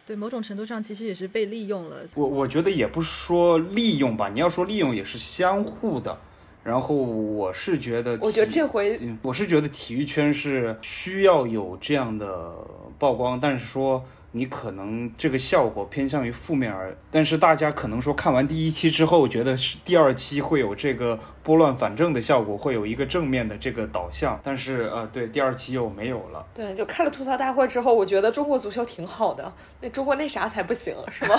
[0.07, 1.99] 对，某种程度上其实也是被利用了。
[2.17, 6.19] 我我觉得也不说利用吧，你要说利用也是相互的。
[6.63, 12.55] 然后我是觉得，我觉得这回，我是觉得体育圈是需要有这样的
[12.99, 14.05] 曝光，但是说。
[14.33, 24.39] 你可能这个效果偏向于负面而，但是大家可能说看完第一期之后，觉得是第二期会有这个拨乱反正的效果，会有一个正面的这个导向。
[24.43, 26.47] 但是呃，对，第二期又没有了。
[26.55, 31.35] 对，就看了吐槽大会之后，我觉得中国足球挺好的，那中国那啥才不行，是吗？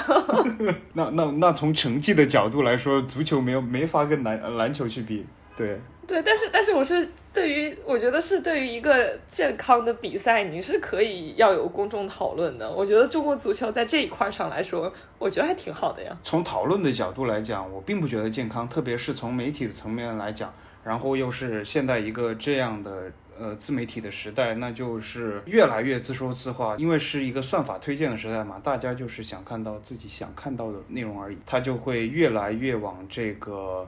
[0.93, 5.25] 那那那从成绩的角度来说，足球没有没法跟篮篮球去比，
[5.55, 5.79] 对。
[6.07, 12.69] 对，但是但是我是对于我觉得是对于一个健康的比赛，你是可以要有公众讨论的。
[12.69, 16.17] 我觉得中国足球在这一块上来说，我觉得还挺好的呀。
[16.21, 23.09] 从讨论的角度来讲，我并不觉得健康，特别是从媒体的层面来讲，然后又是现在一个这样的
[23.39, 33.87] 呃自媒体的时代，那就是越来越自说自话，因为是一个算法推荐的时代嘛，大家就是想看到自己想看到的内容而已，它就会越来越往这个。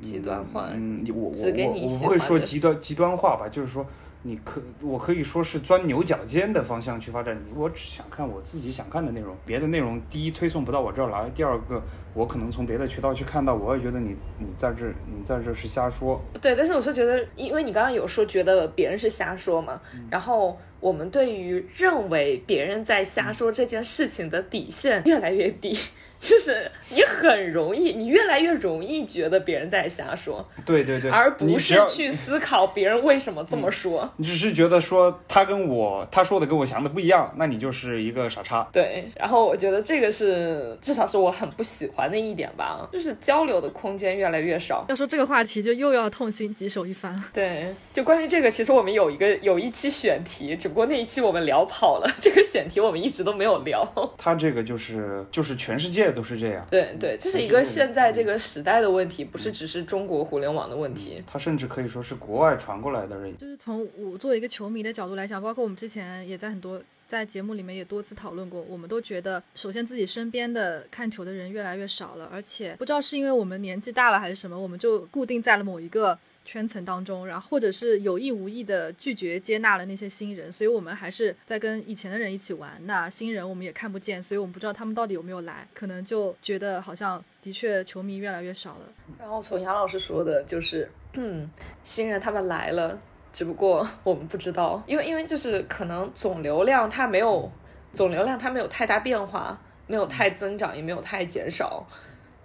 [0.00, 3.86] 极端化，嗯，我我我我不会说极端极端化吧，就是说，
[4.22, 7.36] 你可我可以说是钻牛角尖的方向去发展。
[7.54, 11.82] 我只想看我自己想看的内容，别的内容第一推送不到我这儿来，第二个
[12.14, 16.20] 我可能从别的渠道去看到，我也觉得你你在这你在这是瞎说。
[16.40, 25.76] 对，但是我是觉得，因为你刚刚有说觉得别人是瞎说嘛，然后我们对于认为别人在瞎说这件事情的底线越来越低。
[26.20, 34.08] 就是你很容易，你越来越容易觉得别人在瞎说，对对对，而不是去思考别人为什么这么说。
[34.18, 38.68] 你只是觉得说他跟我他说的跟我想的不一样，那你就是一个傻叉。
[38.70, 44.84] 对，然后我觉得这个是至少是我很不喜欢的一点吧，就是交流的空间越来越少。
[44.90, 47.18] 要说这个话题，就又要痛心疾首一番。
[47.32, 53.90] 对，就关于这个，其实我们有一个有一期选题，只不过那一期我们聊跑了，这个选题我们一直都没有聊。
[54.18, 56.09] 他这个就是就是全世界。
[56.10, 56.66] 界都是这样。
[56.70, 61.22] 对对，这是一个现在这个时代的问题，不是只是中国互联网的问题。
[61.26, 63.36] 它甚至可以说是国外传过来的人。
[63.38, 76.18] 就是从我作为一个球迷的角度来讲，包括我们之前也在很多在节目里面也多次讨论过，我们都觉得，首先自己身边的看球的人越来越少了，而且不知道是因为我们年纪大了还是什么，我们就固定在了某一个。
[76.44, 82.72] 圈层当中，然后或者是有意无意的拒绝接纳了那些新人，所以我们还是在跟以前的人一起玩。
[82.86, 88.80] 那新人我们也看不见，所以我们不知道他们到底有没有来，可能就觉得好像的确球迷越来越少了。
[89.18, 91.48] 然后从杨老师说的就是，嗯，
[91.84, 92.98] 新人他们来了，
[93.32, 97.50] 只不过我们不知道，因为因为就是可能总流量它没有
[97.92, 101.86] 总流量它没有太大变化，没有太增长，也没有太减少。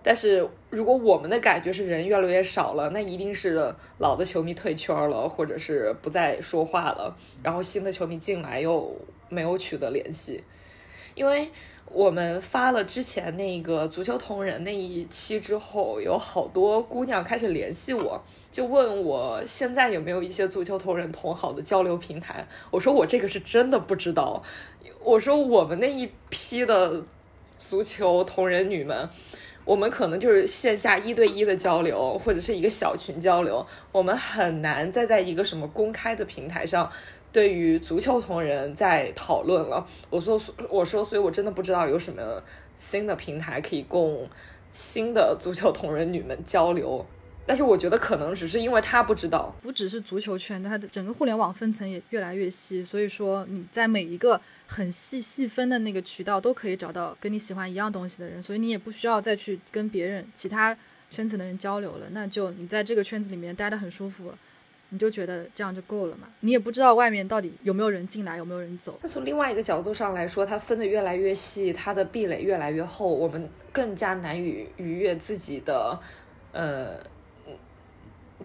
[0.07, 8.95] 但是如果我们的感觉是人越来越少了，那一定是老的球迷退圈了，或者是不再说话了，然后新的球迷进来又
[9.29, 10.43] 没有取得联系。
[11.15, 11.49] 因为
[11.89, 22.47] 我们发了之前那个足球同人那一期之后，有好多姑娘开始联系我，就问我现在有没有一些足球同人同好的交流平台。
[22.69, 24.43] 我说我这个是真的不知道。
[25.03, 27.03] 我说我们那一批的
[27.57, 29.09] 足球同人女们。
[29.65, 36.89] 我们可能就是线下一对一的交流，或者是一个小群交流，我们很难再在一个什么公开的平台上，
[37.31, 39.85] 对于足球同仁在讨论了。
[40.11, 42.21] 我说，我说，所以我真的不知道有什么
[42.77, 44.29] 新的平台可以供
[44.69, 47.03] 新的足球同仁女们交流。
[47.47, 60.75] 但是我觉得可能只是因为他不知道，不只是足球圈，它的整个互联网分层也越来越细，所以说你在每一个很细细分的那个渠道都可以找到跟你喜欢一样东西的人，所以你也不需要再去跟别人其他
[61.11, 64.33] 圈层的人交流了，那就你在这个圈子里面待得很舒服，
[64.89, 66.27] 你就觉得这样就够了嘛？
[66.39, 68.97] 你也不知道外面到底有没有人进来，有没有人走。
[69.03, 75.99] 那从另外一个角度上来说，它分得越来越细，它的壁垒越来越厚，我们更加难以逾越自己的，
[76.51, 76.99] 呃。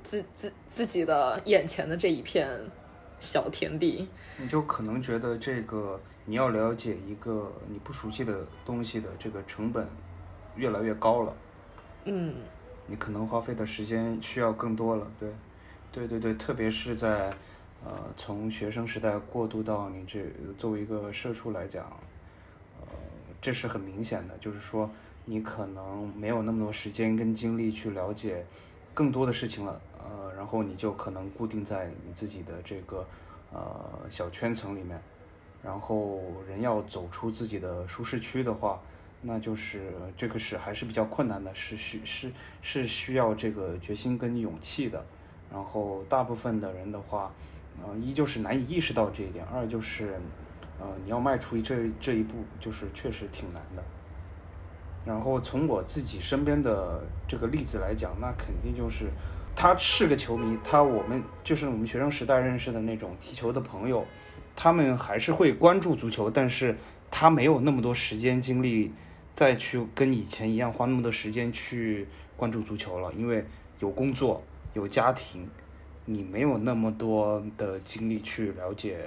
[0.02, 2.48] 自自自己的眼前的这一片
[3.18, 4.08] 小天地，
[4.38, 9.86] 你就可能觉得这个你要了解一个你不熟悉的东西的这个成本
[10.56, 11.36] 越来越高了。
[12.04, 12.34] 嗯，
[12.86, 15.06] 你可能花费的时间需要更多了。
[15.18, 15.28] 对，
[15.92, 17.30] 对对对，特别是在
[17.84, 20.24] 呃从学生时代过渡到你这
[20.56, 21.84] 作为一个社畜来讲，
[22.80, 22.86] 呃
[23.40, 24.90] 这是很明显的，就是说
[25.26, 28.44] 你可能没有那么多时间跟精力去了解。
[28.92, 33.06] 更多的事情了，呃，然后你就可能固定在你自己的这个
[33.52, 33.70] 呃
[34.10, 35.00] 小圈层里面，
[35.62, 38.80] 然后人要走出自己的舒适区的话，
[39.22, 45.04] 那就是这个是还是比较困难的，是需是是需要这个决心跟勇气的。
[45.52, 47.32] 然后大部分的人的话，
[47.84, 50.18] 呃，一就是难以意识到这一点，二就是
[50.80, 53.82] 呃你要迈出这这一步，就是确实挺难的。
[55.04, 59.10] 然后从我自己身边的这个例子来讲，那肯定就是
[59.54, 64.06] 他是个球迷，他我们就是我们学生时代认识的那种踢球的朋友，
[64.56, 66.76] 他们还是会关注足球，但是
[67.10, 68.92] 他没有那么多时间精力
[69.36, 73.44] 再去跟以前一样花那么多时间去关注足球了，因为
[73.80, 75.46] 有工作有家庭，
[76.06, 78.98] 你没有那么多的精力去了解，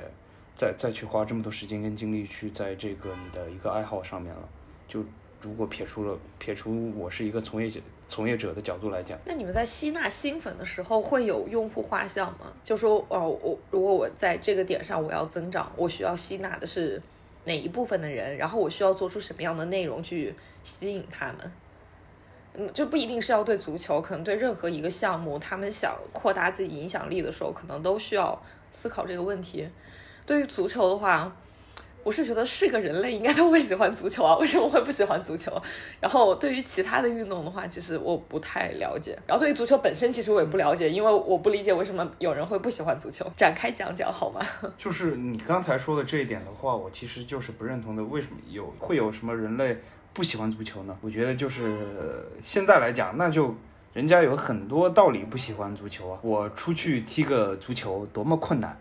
[0.54, 4.48] 再再去花这么多时间跟精力去在这个你的一个爱好上面了，
[4.88, 5.04] 就。
[5.42, 7.78] 如果撇出了撇出我是一个从业者
[8.14, 12.54] 从业者的角度来讲，那你们在吸纳新粉的时候会有用户画像吗？
[12.64, 17.02] 就说哦，我如果我在这个点上我要增长，我需要吸纳的是
[17.46, 21.52] 哪一部分的人，然后我需要做出什么样的内容去吸引他们？
[22.54, 28.40] 嗯，就不一定是要对足球，可能对任何一个项目，他们想扩大自己影响力的时候，可能都需要
[28.72, 29.68] 思考这个问题。
[30.28, 31.36] 对于足球的话。
[32.04, 35.52] 我是觉得是个人类应该都会喜欢足球啊，为什么会不喜欢足球？
[36.02, 39.18] 然后对于其他的运动的话，其实我不太了解。
[39.26, 43.26] 然后对于足球本身，其实我也不了解，因为我不理解为什么有人会不喜欢足球。
[43.38, 44.42] 展开讲讲好吗？
[44.78, 48.04] 就是你刚才说的这一点的话，我其实就是不认同的。
[48.04, 49.78] 为什么有会有什么人类
[50.12, 50.98] 不喜欢足球呢？
[51.02, 53.56] 我觉得就是现在来讲，那就
[53.94, 56.20] 人家有很多道理不喜欢足球啊。
[56.22, 58.78] 我出去踢个足球多么困难。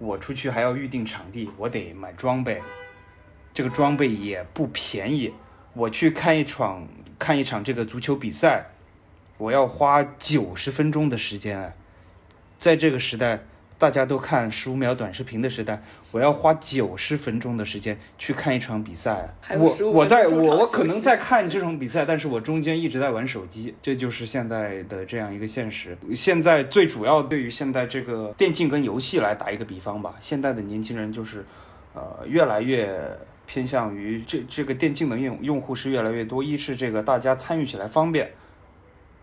[0.00, 2.60] 我出去还要预定场地，我得买装备，
[3.54, 5.32] 这个装备也不便宜。
[5.74, 8.70] 我去看一场看一场这个足球比赛，
[9.38, 11.72] 我要花九十分钟的时间。
[12.58, 13.44] 在这个时代。
[13.80, 19.34] 大家都看十五秒短视频的时代，我要花九十分钟的时间去看一场比赛。
[19.56, 25.96] 我我在我我可能在看这种比赛，但是我中间一直在玩手机，这就是现在的这样一个现实。
[26.14, 31.46] 现在最主要对于现在这个电竞跟游戏来打一个比方吧，现在的年轻人就是，
[31.94, 38.30] 呃，越来越偏向于这这个电竞的用用户是越来越多，一是这个大家参与起来方便，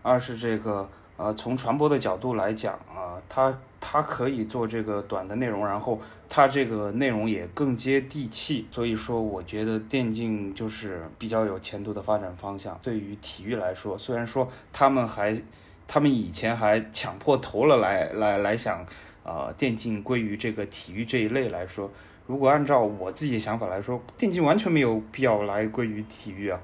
[0.02, 12.78] 二是这个呃从传播的角度来讲啊，它它可以做这个短的内容，然后它这个内容也更接地气，所以说我觉得电竞就是比较有前途的发展方向。
[12.82, 15.40] 对于体育来说，虽然说他们还
[15.86, 18.84] 他们以前还抢破头了来来来想，
[19.22, 21.90] 呃，电竞归于这个体育这一类来说，
[22.26, 26.60] 如果按照我自己的想法来说，电竞完全没有必要来归于体育啊，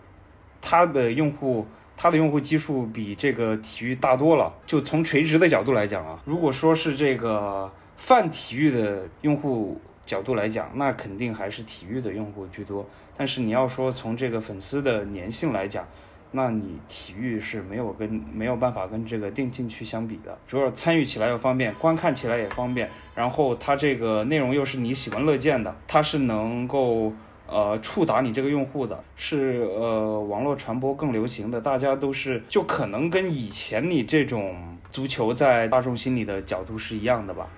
[0.61, 1.67] 它的用户。
[1.97, 4.53] 它的用户基数比这个体育大多了。
[4.67, 12.87] 就从垂直的角度来讲啊，如果说是这个泛体育的用户角度来讲，那肯定还是体育的用户居多。
[13.17, 15.87] 但是你要说从这个粉丝的粘性来讲，
[16.33, 20.37] 那你体育是没有跟没有办法跟这个电竞去相比的。
[20.47, 27.13] 主要参与起来又方便，观看起来也方便，然后它这个内容又是你喜闻乐见的，它是能够。
[27.47, 37.49] 呃，触达你这个用户的是呃，网络传播更流行的，大家都是就可能跟以前你这种足球在大众心里的角度是一样的吧？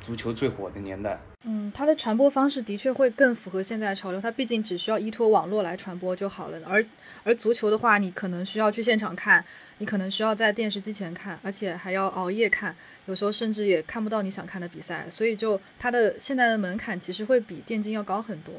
[0.00, 6.58] 足球最火的年代，嗯，它的传播方式的确会更符合现在潮流，它毕竟只需要依托网络来传播就好了。
[6.64, 6.82] 而
[7.24, 9.44] 而足球的话，你可能需要去现场看，
[9.76, 12.74] 你可能需要在电视机前看，而且还要熬夜看，
[13.04, 18.54] 有时候甚至也看不到你想看的比赛，所以就它的现在的门槛其实会比电竞要高很多。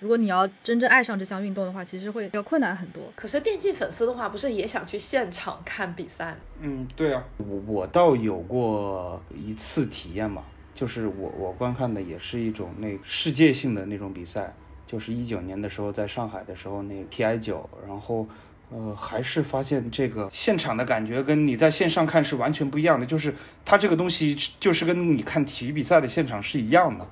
[0.00, 3.02] 如果你要真正爱上这项运动的话，其实会要困难很多。
[3.14, 6.34] 可是电竞粉丝的话，不是也想去现场看比赛？
[6.60, 10.42] 嗯，对啊，我我倒有过一次体验嘛，
[10.74, 14.54] 就是我我观看的也是一种那世界性的那种比赛，
[14.86, 18.26] 就是一九年的时候在上海的时候那个 TI 九，然后
[18.70, 23.34] 呃还是发现这个现场的感觉跟你在线上看是完全不一样的，就是
[23.66, 27.06] 它这个东西就是跟你看体育比赛的现场是一样的，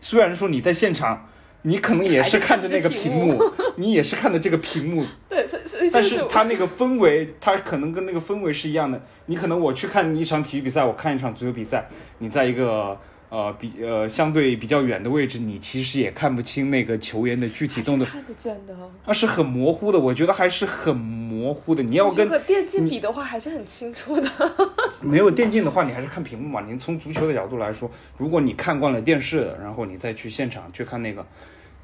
[0.00, 1.28] 虽然说你在现场。
[1.62, 3.40] 你可能也是看着那个屏幕，
[3.76, 5.04] 你也是看的这个屏幕。
[5.28, 9.00] 对，所以所以但是它那个氛围，它可能跟那个氛围是一样的。
[9.26, 11.88] 你可能我去看一场体育比赛，我看一场足球比赛，
[12.18, 12.98] 你在一个
[13.32, 18.06] 呃比呃相对比较远的位置，你其实也看不清那个球员的具体动作。
[18.06, 18.76] 看得见的。
[19.06, 21.82] 那是很模糊的，我觉得还是很模糊的。
[21.82, 24.30] 你要跟电竞比的话，还是很清楚的。
[25.00, 26.60] 没有电竞的话，你还是看屏幕嘛。
[26.60, 31.26] 您从足球的角度来说，如果你看惯了电视，然后你再去现场去看那个。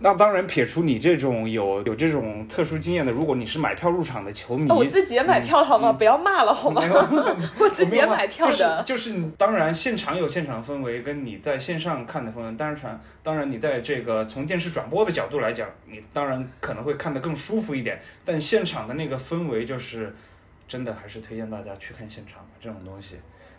[0.00, 5.92] 那当然，撇除你这种有有这种特殊经验的，如果你是买票入场的球迷，我自己也买票好吗？
[5.92, 6.80] 不要骂了好吗？
[7.58, 8.52] 我自己也买票的。
[8.84, 18.00] 就是就是，当然现场有现场氛围，跟你在线上看的氛围，当然当然你在这个从电视转播的角度来讲，你当然可能会看得更舒服一点。
[18.24, 20.14] 但现场的那个氛围，就是
[20.68, 23.16] 真的还是推荐大家去看现场这种东西。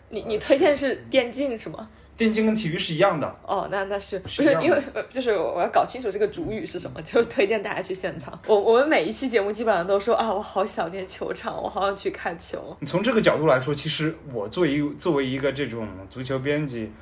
[0.08, 1.88] 你你推荐是电竞是吗？
[2.20, 8.38] 电竞跟体育是一样的哦，那那是不是因为就是我要搞清楚这个主语是什么，就推荐大家去现场。
[8.46, 12.76] 我我们每一期节目基本上都说啊，我好想念球场，我好想去看球。
[12.78, 16.92] 你从这个角度来说，其实我作为作为一个这种足球编辑，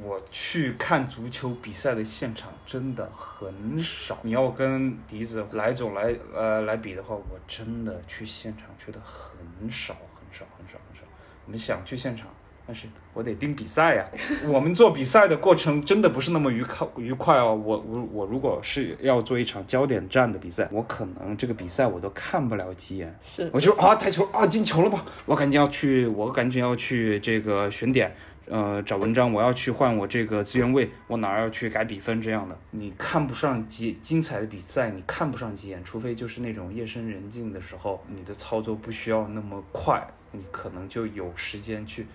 [0.00, 4.16] 我去看足球比赛的现场真的很少。
[4.22, 11.02] 你要跟笛子来总来呃来比的话，我真的去现场去的很少很少很少很少。
[11.46, 12.28] 我们想去现场。
[12.70, 14.06] 但是我得盯比赛呀，
[14.46, 17.54] 我们做比赛的过程真的不是那么愉快愉快哦。
[17.54, 23.18] 我我我如果是要做一场焦点战的比赛，我可能这个比赛我都看不了几眼。
[23.22, 28.14] 是，我就啊台球啊进球了吧，我赶紧要去，我赶紧要去这个选点，
[28.44, 32.54] 呃找文章，我要去换我这个资源位，我哪儿要去改比分这样的。
[32.72, 42.06] 你看不上几精彩的比赛，你看不上几眼，除非就是那种夜深人静的时候，你的操作不需要那么快，你可能就有时间去。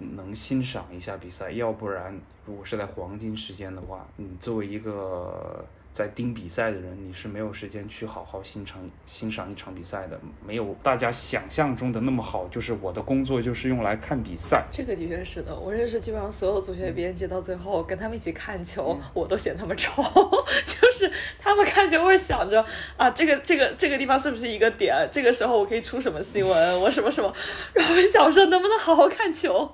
[0.00, 12.46] 能欣赏一下比赛，要不然如果是在黄金时间的话，你作为一个在盯比赛的人，你是没有时间去好好欣赏欣赏一场比赛的，没有大家想象中的那么好。
[12.48, 15.58] 就是我的工作就是用来看比赛，这个的确是的。
[15.58, 20.02] 我认识基本上所有足球编辑，到最后跟他们一起看球，我都嫌他们吵。
[20.66, 22.64] 就是他们看球会想着
[22.96, 25.08] 啊，这个这个这个地方是不是一个点？
[25.12, 26.80] 这个时候我可以出什么新闻？
[26.80, 27.34] 我什么什么？
[27.74, 29.70] 然后想说能不能好好看球？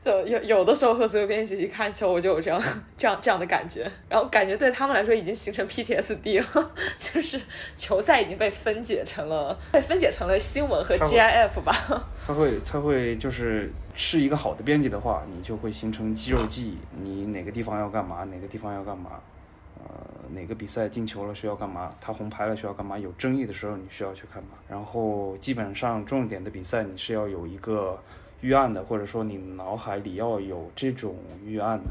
[0.00, 2.58] 就有有的时候和足球编辑一起看球，我就有这样
[2.96, 7.38] 这样这样的感觉，然后感觉对他们来说已经形成 PTSD 了， 就是
[7.76, 12.08] 球赛已经被分解成了被分解成了新闻和 GIF 吧。
[12.26, 19.20] 他会他会就是是一个好的编辑的话，你就会形成肌肉记忆，你哪个地方要干嘛，哪个地方要干嘛，
[19.76, 19.84] 呃，
[20.30, 28.00] 哪个比赛进球了需要干嘛，他红牌了需要干嘛，有争议的时候你需要去干嘛，然后基本上重点的比赛你是要有一个。
[28.40, 31.90] 预案的，或者说你脑海里要有这种预案的，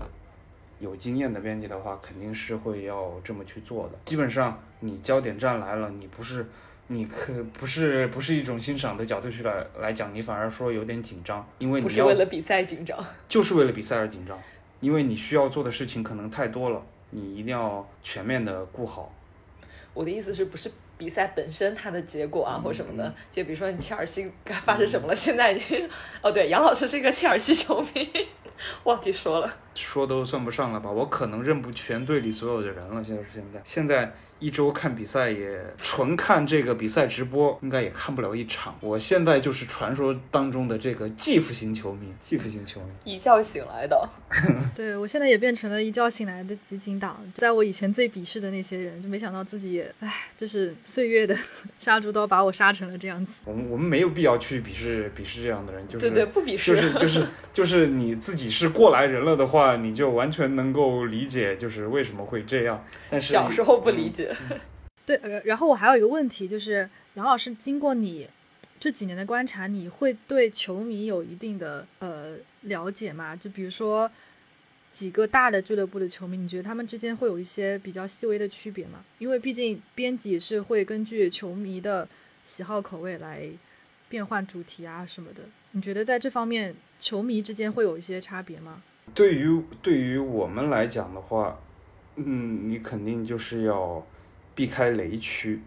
[0.79, 3.97] 有经验的编辑的话，肯定是会要这么去做的。
[4.05, 6.47] 基本上你焦点站来了，你不是
[6.87, 12.97] 你可不是不是一种欣赏的角度去来来讲，你反而说有点紧张，因为不是为了比赛紧张。
[13.27, 14.37] 就是为了比赛而紧张，
[14.79, 19.13] 因为你需要做的事情可能太多了，你一定要全面的顾好。
[19.93, 23.11] 我的意思是不是比赛本身它的结果啊，嗯或什么的？
[23.31, 25.89] 就比如说你切尔西该发生什么了，现在已经
[26.21, 28.07] 哦，对，杨老师是一个切尔西球迷，
[28.83, 29.57] 忘记说了。
[29.83, 33.03] 说都算不上了吧，我可能认不全队里所有的人了。
[33.03, 38.73] 现在是现在，现在一周看比赛也纯看这个比赛直播，应该也看不了一场。
[38.79, 43.13] 我现在就是传说当中的这个继父型球迷，继父型球迷。
[43.13, 44.09] 一觉醒来的，
[44.73, 51.35] 对我现在也变成了一觉醒来的激进党，在我以前最鄙视的那些人，就没想到自己也，唉，就是岁月的
[51.79, 53.41] 杀猪刀把我杀成了这样子。
[53.43, 56.73] 我们我们没有必要去鄙视鄙视这样的人，就是对对，不鄙视。
[56.73, 62.85] 就是就是就是你自己是过来人了的话，你就完全能够理解，就是为什么会这样。
[63.09, 64.35] 但是小时候不理解，
[65.05, 68.27] 对，呃然后我还有一个问题，就是杨老师，经过你
[68.79, 73.35] 这几年的观察，你会对球迷有一定的呃了解吗？
[73.35, 74.09] 就比如说
[74.91, 79.03] 几个大的俱乐部的球迷，你觉得他们之间会有一些比较细微的区别吗？
[79.17, 82.07] 因为毕竟编辑是会根据球迷的
[82.43, 83.47] 喜好口味来
[84.07, 85.41] 变换主题啊什么的。
[85.73, 88.81] 你觉得在这方面，球迷之间会有一些差别吗？
[89.13, 91.57] 对于对于我们来讲的话，
[92.15, 94.05] 嗯，你肯定就是要
[94.55, 95.61] 避开雷区，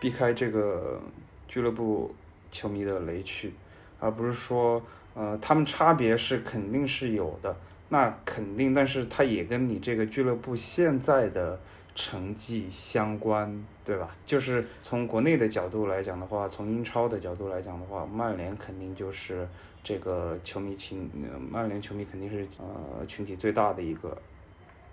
[0.00, 1.00] 避开这个
[1.46, 2.14] 俱乐部
[2.50, 3.52] 球迷的雷区，
[4.00, 4.82] 而不是说，
[5.14, 7.56] 呃，他们差别是肯定是有的，
[7.88, 11.58] 那肯定，但是它也跟你这个俱乐部现在的
[11.94, 14.14] 成绩相关，对吧？
[14.24, 19.48] 就是从国内的角度来讲的话，从英超的角度来讲的话，曼联肯定就是
[19.88, 21.10] 这个球迷群，
[21.50, 24.14] 曼联球迷肯定是呃群体最大的一个，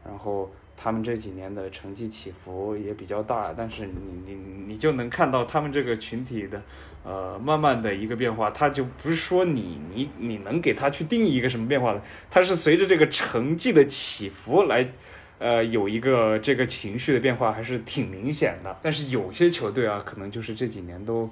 [0.05, 3.93] 然后他们这几年的成绩起伏也比较大，但是你
[4.25, 4.35] 你
[4.67, 6.61] 你就能看到他们这个群体的
[7.03, 14.87] 呃慢慢的一个变化，他就不是说你你你能给他去定义一个什么变化的，它是随着这个成绩的起伏来。
[15.37, 21.29] 呃，有一个这个情绪的变化还是挺明显的，但是有些球队啊，可能就是这几年都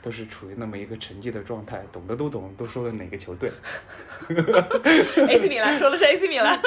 [0.00, 3.50] 都是处于那么一个沉寂的状态，懂的都懂，都说的哪个球队？
[5.28, 6.60] AC 米兰说的是 AC 米兰，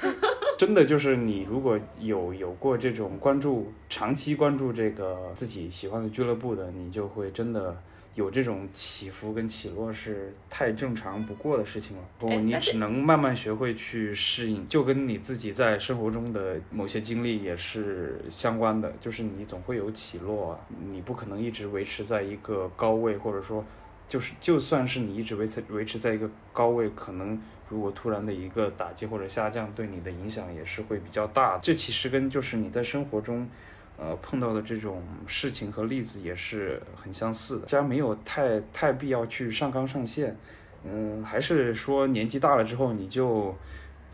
[0.58, 7.76] 真的就是你如果有有过这种关注，长期关注这个自己喜欢的俱乐部的，你就会真的
[8.14, 12.02] 有这种起伏跟起落是太正常不过的事情了。
[12.18, 23.64] 不，你只能慢慢学会去适应，就跟你自己在生活中的某些经历也是相关的，就是你总会有起落啊，你不可能一直维持在一个高位，或者说。
[24.06, 27.40] 就是，就算是你一直维持维持在一个高位，可能
[27.70, 31.56] 如果突然的一个打击或者下降，对你的影响也是会比较大。
[31.62, 33.48] 这其实跟就是你在生活中，
[33.96, 37.62] 呃碰到的这种事情和例子也是很相似的。
[37.62, 40.36] 大家没有太太必要去上纲上线，
[40.84, 43.54] 嗯，还是说年纪大了之后你就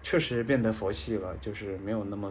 [0.03, 2.31] 确实变得佛系了，就是没有那么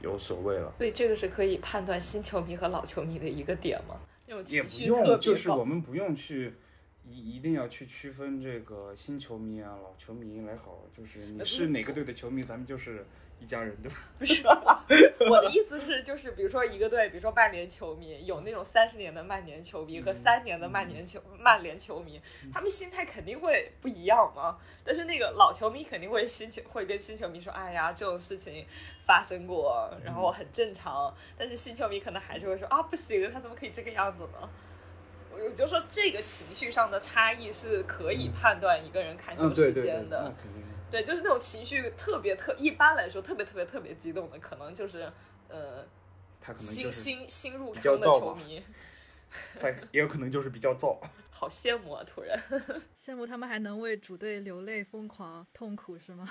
[0.00, 0.72] 有所谓了。
[0.78, 3.96] 所以这个是可以判断新球迷和老球迷的一个点吗？
[4.26, 6.52] 也情绪特别不用，就是我们不用去
[7.08, 13.06] 一一定要去区分这个新球迷啊、老球迷来好，就是你呃是哪个队的球迷，咱们就是
[13.40, 13.98] 一家人，对吧？
[14.18, 22.20] 不是，我的意思是，就是比如说一个队，比如说曼联球迷，有那种三十年的曼联球迷和三年的曼联球曼联球迷，
[22.52, 24.58] 他们心态肯定会不一样嘛。
[24.84, 28.66] 但是那个老球迷肯定会新球会跟新球迷说，哎呀，这种事情
[29.06, 31.14] 发生过，然后很正常。
[31.36, 34.48] 但是新球迷可能还是会说啊，不行，他怎么可以这个样子呢？
[35.30, 40.34] 我就说这个情绪上的差异是可以判断一个人看球时间的。
[40.90, 45.10] 就是那种情绪特别特，一般来说特别特别特别激动的，可能就是
[45.48, 45.84] 呃
[46.40, 48.62] 他可能新，新新入坑的球迷，
[49.60, 50.96] 他也有可能就是比较燥。
[51.30, 52.02] 好羡慕啊！
[52.04, 52.36] 突然
[53.00, 56.28] 羡慕他们还能为主队流泪、疯狂、痛苦是吗？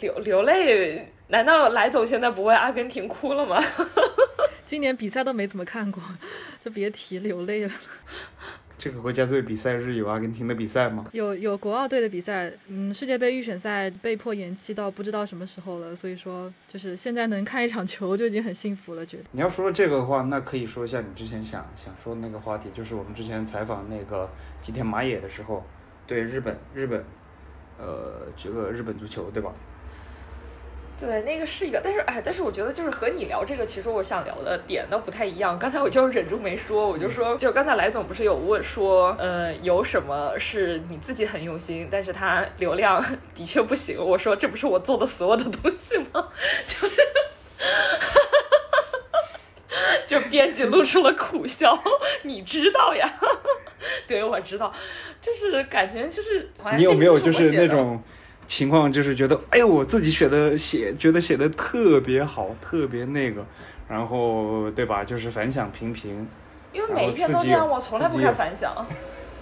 [0.00, 3.62] 流流泪，难道莱总现在不为阿根廷哭了吗？
[4.64, 6.02] 今年比赛都没怎么看过，
[6.60, 7.72] 就别提流泪了。
[8.80, 11.06] 这个国家队比赛日有阿根廷的比赛吗？
[11.12, 19.24] 有有国奥队的比赛，嗯，世界杯预选赛被迫延期到不知道什么时候了，所以说就是现在能看一场球就已经很幸福了，觉得。
[19.32, 24.30] 你要说这个的话，那可以说一下你之前想想说的那个话题，就是我们之前采访那个
[24.62, 25.62] 吉田麻也的时候，
[26.06, 27.04] 对日本日本，
[27.78, 29.52] 呃，这个日本足球对吧？
[31.00, 35.58] 对，那个是一个，但是哎，但是我觉得就是和你聊这个，其实我想聊的点都不太一样。
[35.58, 43.02] 刚才我就是忍住没说，我就说，就刚才来总不是有问说，呃，有什么是你自己很用心，但是他流量
[43.34, 43.96] 的确不行。
[43.98, 46.28] 我说这不是我做的所有的东西吗？
[46.66, 47.00] 就是。
[50.06, 51.80] 就编辑露出了苦笑，
[52.22, 53.08] 你知道呀？
[54.08, 54.72] 对，我知道，
[55.20, 56.50] 就是感觉就是。
[56.76, 58.02] 你有没有就是那种
[58.50, 63.46] 情况，就是觉得哎呦，我自己写的写，觉得写的特别好，特别那个，
[63.88, 65.04] 然后对吧？
[65.04, 66.26] 就是反响平平。
[66.72, 68.74] 因为每一篇都这样，我从来不看反响。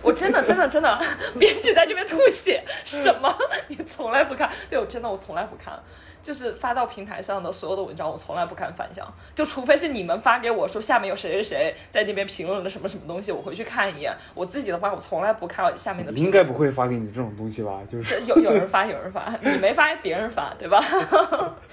[0.03, 0.99] 我真的真的真的，
[1.39, 3.35] 编辑在这边吐血，什么？
[3.69, 4.51] 你从来不看？
[4.71, 5.79] 对我真的我从来不看。
[6.21, 14.13] 就是发到平台上的所有的文章，我从来不看反响，就除非是你们发给我说下面有谁谁谁在那边评论了什么什么东西，我回去看一眼。
[14.35, 16.13] 我自己的话，我从来不看下面的。
[16.13, 17.81] 应该不会发给你这种东西吧？
[17.91, 20.85] 就是有有人发，有人发，你没发，别人发，对吧？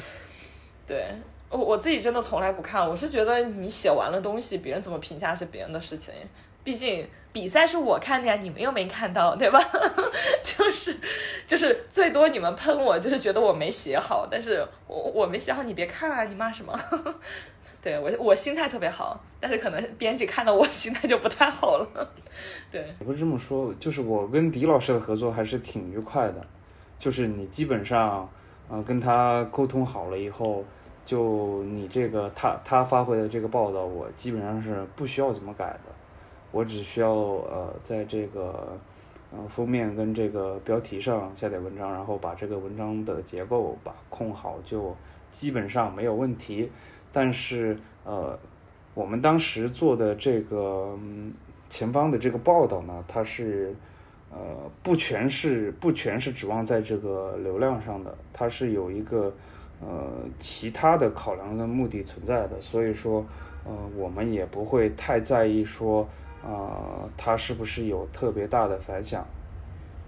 [0.88, 1.08] 对
[1.50, 6.14] 我我自己真的从来不看，我是觉得你写完了东西，别人怎么评价是别人的事情，
[6.66, 7.08] 毕竟。
[7.36, 9.60] 比赛是我看的呀，你们又没看到，对吧？
[10.42, 10.96] 就是
[11.46, 16.74] 就是最多你们喷我，就是觉得我没写好，但是我我没写好，你别看啊，你骂什么？
[17.84, 22.10] 对我我心态特别好，但是可能编辑看到我心态就不太好了。
[22.72, 26.36] 对，也不是这么说，就是我跟狄老师的合作还是挺愉快的，
[26.98, 28.30] 就是你基本上
[28.70, 30.64] 呃跟他沟通好了以后，
[31.06, 35.95] 就你这个他他发回的这个报道，我基本上是不需要怎么改的。
[36.56, 38.78] 我只需要呃，在这个
[39.30, 44.96] 呃封面跟这个标题上下点文章，然后把这个文章的结构把控好，就
[45.30, 46.72] 基本上没有问题。
[47.12, 48.40] 但是呃，
[48.94, 50.98] 我们当时做的这个
[51.70, 53.76] 前方的这个报道呢，它是
[54.32, 54.38] 呃
[54.82, 59.30] 不全是不全是指望在这个流量上的，它是有一个
[59.82, 62.62] 呃其他的考量的目的存在的。
[62.62, 63.26] 所以说
[63.66, 66.08] 呃，我们也不会太在意说。
[66.46, 69.26] 啊，它是不是有特别大的反响？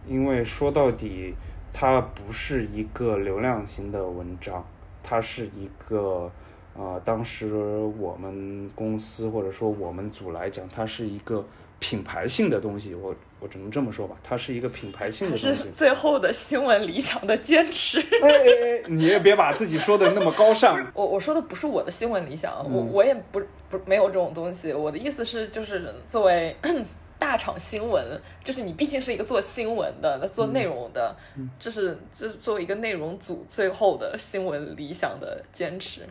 [0.08, 1.34] 因为说到底，
[1.74, 4.64] 它不是一个流量型的文章，
[5.02, 6.32] 它是一个，
[6.76, 7.54] 呃，当时
[7.98, 11.44] 我们公司或者说我们组来讲，它是一个
[11.80, 12.94] 品牌性的东西。
[12.94, 15.54] 我我只能这么说吧，它是一个品牌性的东西。
[15.54, 18.00] 是最后的新闻理想的坚持。
[18.00, 20.84] 哎，你也别把自己说的那么高尚。
[20.94, 23.42] 我我说的不是我的新闻理想，我我也不。
[23.70, 24.72] 不，没有这种东西。
[24.72, 26.56] 我的意思是，就是作为
[27.20, 28.02] 大厂新闻，
[28.42, 31.14] 就是你毕竟是一个做新闻的、做内容的，
[31.60, 36.08] 就是这作为一个内容组最后的新闻理想的坚持。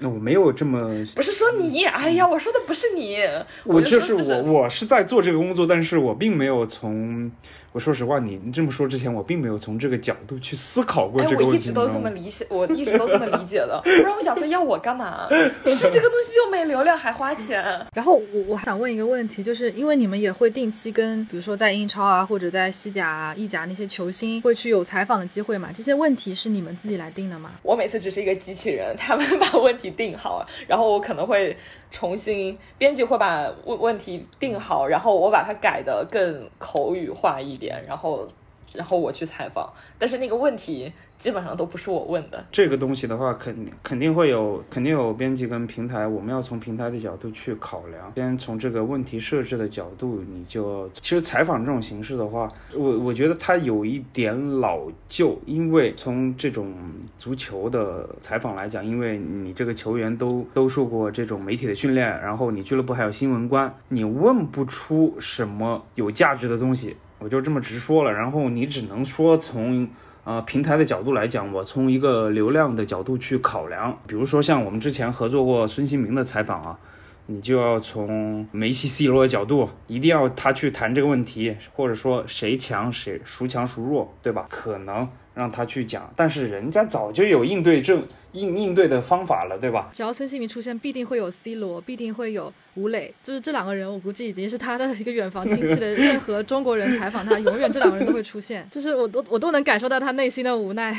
[0.00, 0.80] 那我没有这么，
[1.14, 3.18] 不是说你，哎呀，我说的不是你，
[3.64, 7.30] 我就是我，我是在做这个工作，但是我并没有从。
[7.72, 11.50] 我说实话，你你这么说之前，我并没有从这个角度去思考过这个问题。
[11.50, 13.80] 我一直都这么理解，我一直都这么理解的。
[13.84, 15.28] 不然我想说，要我干嘛？
[15.62, 17.62] 其实这个东西又没流量，还花钱。
[17.94, 25.70] 然后我我还想问一个问题，就是因为你们也会定期跟，比如说在英超啊，或者在西甲、啊、意甲那些球星会去有采访的机会嘛？
[25.72, 27.52] 这些问题是你们自己来定的吗？
[27.62, 31.56] 我每次只是一个机器人，他们 把问题定好，然后我可能会
[31.90, 38.28] 重新编辑会把问问题定好，然后我把它改的更口语化一点，然后。
[38.72, 42.44] 然后我去采访，但是那个问题基本上都不是我问的。
[42.52, 48.12] 这个东西的话，肯肯定会有，肯定有编辑跟平台，我们要从平台的角度去考量。
[48.16, 56.72] 先从这个问题设置的角度，你就其实采访这种形式的话，我我觉得它有一点老旧，因为从这种
[57.18, 66.96] 足球的采访来讲，因为你这个球员都都受过这种媒体的训练，然后你俱乐部还有新闻官，你问不出什么有价值的东西。
[67.20, 69.88] 我就这么直说了，然后你只能说从
[70.24, 73.96] 呃平台的角度来讲，我从一个流量的角度去考量。
[74.06, 76.78] 比如说像我们之前合作过孙兴民的采访啊，
[77.26, 84.46] 你就要从梅西、C 罗的角度，一定要他去谈这个问题，或者说谁强谁孰强孰弱，对吧？
[84.48, 88.02] 可能让他去讲，但是人家早就有应对症。
[88.32, 89.90] 应应对的方法了，对吧？
[89.92, 95.94] 只要孙兴民出现，必定会有 C 罗，必定会有吴磊，就是这两个人，我估计已经是他的一个远房亲戚的。
[95.94, 100.98] 任何中国人采访他，永远这两个人都会出现， 就是我都我都能感受到他内心的无奈。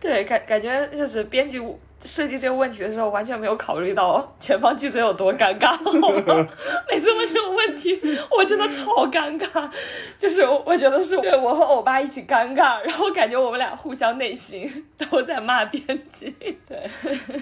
[0.00, 1.60] 对，感感觉就是编辑
[2.04, 5.72] 设计这个问题的时候，完全没有考虑到前方记者有多尴尬。
[5.72, 5.90] 好
[6.32, 6.48] 吗
[6.88, 7.98] 每次问这种问题，
[8.30, 9.68] 我真的超尴尬，
[10.18, 16.34] 就是我觉得是对我和欧巴一起尴尬，然后感觉我们俩互相内心都在骂编辑。
[16.68, 16.90] 对，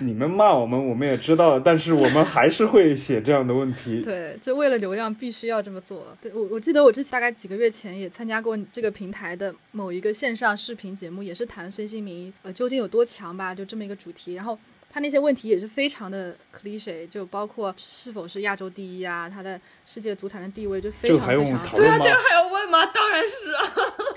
[0.01, 4.03] 你们骂我们，我们也知道，但是我们还是会写这样的问题。
[4.05, 6.17] 对，就为了流量必须要这么做。
[6.21, 14.59] 对我，我记得我之前大概几个月前也参加过这个平台的某一个线上视频节目，也是谈孙兴民呃究竟有多强吧，就这么一个主题，然后。
[14.95, 21.61] 他那些问题也是非常的 cliche，就包括是否是亚洲第一啊，他的世界足坛的地位就非常非常。
[21.75, 22.87] 对啊，这个还要问吗？
[22.87, 23.65] 当然是啊。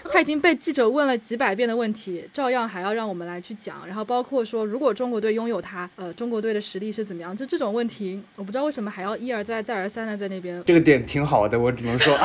[0.13, 3.85] 他已经被记者问了几百遍的问题，照样还要让我们来去讲。
[3.87, 7.35] 然后包括说，如果中国队拥有他，呃，中国队的实力是怎么样？
[7.35, 10.63] 就这种问题，我不知道为什么还要一而再再而三的在那边。
[10.63, 12.15] 这个点挺好的，我只能说，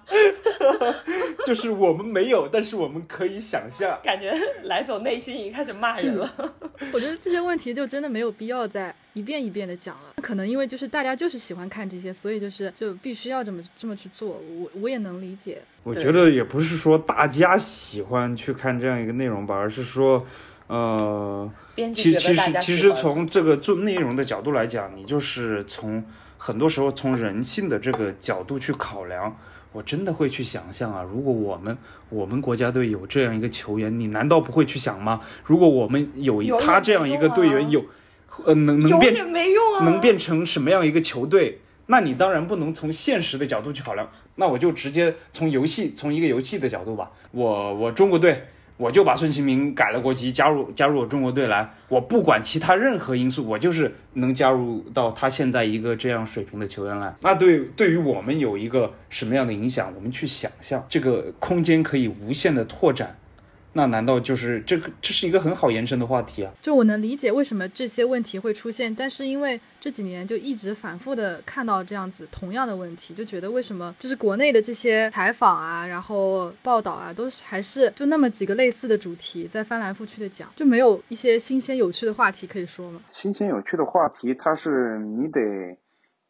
[1.46, 3.98] 就是我们没有，但是我们可以想象。
[4.04, 4.30] 感觉
[4.64, 6.30] 来总内心已经开始骂人了。
[6.92, 10.14] 我觉得这些问题就真的没有必要再一遍一遍的讲了。
[10.20, 14.42] 可能因为就是大家就是喜欢看这些，所以就是就必须要这么这么去做。
[14.58, 15.62] 我我也能理解。
[15.84, 20.26] 我觉得也不是说大家喜欢去看这样一个内容吧，而是说，
[20.66, 26.04] 呃，其其实其实从这个做内容的角度来讲，你就是从
[26.36, 29.36] 很多时候从人性的这个角度去考量。
[29.72, 31.76] 我真的会去想象啊，如果我们
[32.08, 35.20] 我们国家队有这样一个球员，你难道不会去想吗？
[35.44, 37.84] 如果我们有他这样一个队员，有
[38.44, 39.14] 呃能能变
[39.82, 41.60] 能变成什么样一个球队？
[41.86, 47.10] 那你当然不能从现实的角度去考量，那我就直接从游戏从一个游戏的角度吧。
[47.30, 48.46] 我我中国队。
[48.80, 51.70] 我就把孙兴民改了国籍，加入加入我中国队来。
[51.88, 57.14] 我不管其他任何因素，我就是能加入到他现在一个这样水平的球员来。
[57.20, 59.92] 那对对于我们有一个什么样的影响？
[59.94, 63.14] 我们去想象，这个空间可以无限的拓展。
[63.72, 64.90] 那难道就是这个？
[65.00, 66.52] 这是一个很好延伸的话题啊！
[66.60, 83.00] 就我能理解为什么这些问题会出现，但是因为这几年就一直反复的看到这样子同样的问题，就觉得为什么就是国内的这些采访啊，然后报道啊，都是还是就那么几个类似的主题在翻来覆去的讲，就没有一些新鲜有趣的话题可以说吗？
[83.06, 85.40] 新鲜有趣的话题，它是你得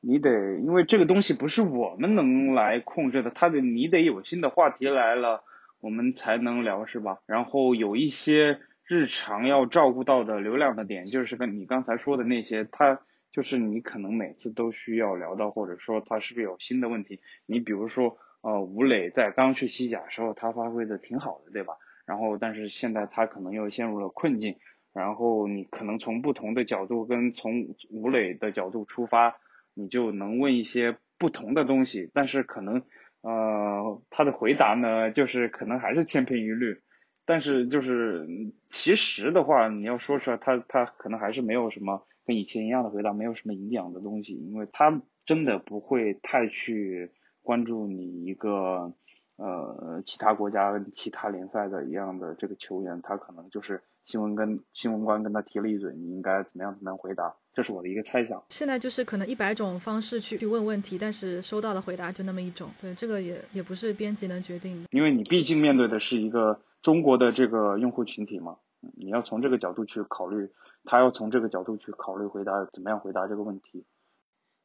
[0.02, 0.30] 你得，
[0.60, 5.42] 因为这个东西不是我们能来控制的，它得你得有新的话题来了。
[5.80, 7.18] 我们才能聊是吧？
[7.26, 13.00] 然后有一些日常要照顾到的流量的点，就是跟你刚才说的那些，它
[13.32, 17.20] 就是你可能每次都需要聊到，或者说他是不是有新的问题？
[17.46, 21.74] 你比如说，呃，吴磊在刚去西甲时候，他发挥的挺好的，对吧？
[22.04, 24.56] 然后但是现在他可能又陷入了困境，
[24.92, 29.38] 然后你可能从不同的角度跟从吴磊的角度出发，
[29.72, 32.82] 你就能问一些不同的东西，但是可能。
[33.22, 36.80] 呃，他的回答呢，就是可能还是千篇一律，
[37.26, 38.26] 但是就是
[38.68, 47.12] 其实的话，你要说出来，他他可能还是没有什么跟以前一样的回答，没有什么营养的东西，因为他真的不会太去
[47.42, 48.94] 关注你一个
[49.36, 57.36] 呃其他国家跟其他联赛的一样的这个球员，他可能就是新闻跟新闻官跟他提了一嘴，你应该怎么样才能回答？
[57.52, 58.42] 这是我的一个猜想。
[58.48, 62.70] 现在就是可能一百种方式去去问问题，但是收到的回答就那么一种。
[62.80, 64.88] 对，这个也也不是编辑能决定的。
[64.92, 68.58] 因为你毕竟面对的是一个中国的这个用户群体嘛，
[68.96, 70.48] 你要从这个角度去考虑，
[70.84, 73.84] 他要从这个角度去考虑回答怎么样回答这个问题。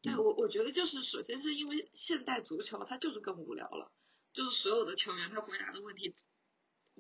[0.01, 3.91] 对我，我觉得就是首先是因为现代足球它就是更无聊了，
[4.33, 6.13] 就是所有的球员他回答的问题。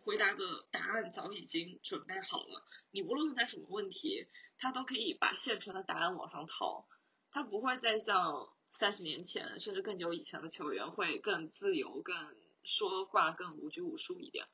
[0.03, 4.27] 回答的答案早已经准备好了，你无论问他什么问题，
[4.59, 6.85] 他都可以把现成的答案往上套，
[7.31, 12.15] 他不会再像三十年前甚至更久以前的球员会更自由、更
[12.63, 14.45] 说话更无拘无束一点，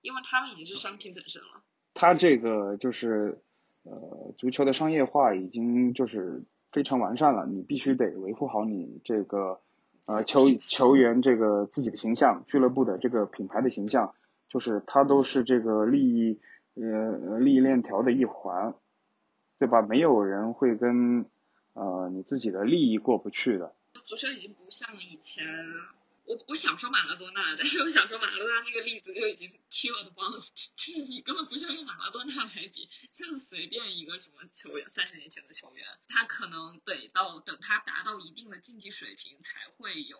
[0.00, 1.62] 因为他们已经是商品本身了。
[1.94, 3.42] 他这个就是
[3.84, 9.60] 呃，足球的商业化已经就是非常完善了，你必须得维护好你这个
[10.06, 14.14] 呃球球员这个自己的形象、俱乐部的这个品牌的形象。
[14.48, 16.40] 就是它都是这个利益，
[16.74, 18.74] 呃，利益链条的一环，
[19.58, 19.82] 对吧？
[19.82, 21.26] 没有人会跟，
[21.74, 23.74] 呃，你自己的利益过不去的。
[24.06, 25.46] 足球已经不像以前，
[26.24, 40.16] 我我想说马拉多纳，但是我想说马拉多纳那个例子就已经 killed 光了， 就是你根本不需要用马拉多纳来比，就是随便一个什么球员，三十年前的球员，他可能得到等他达到一定的竞技水平才会有。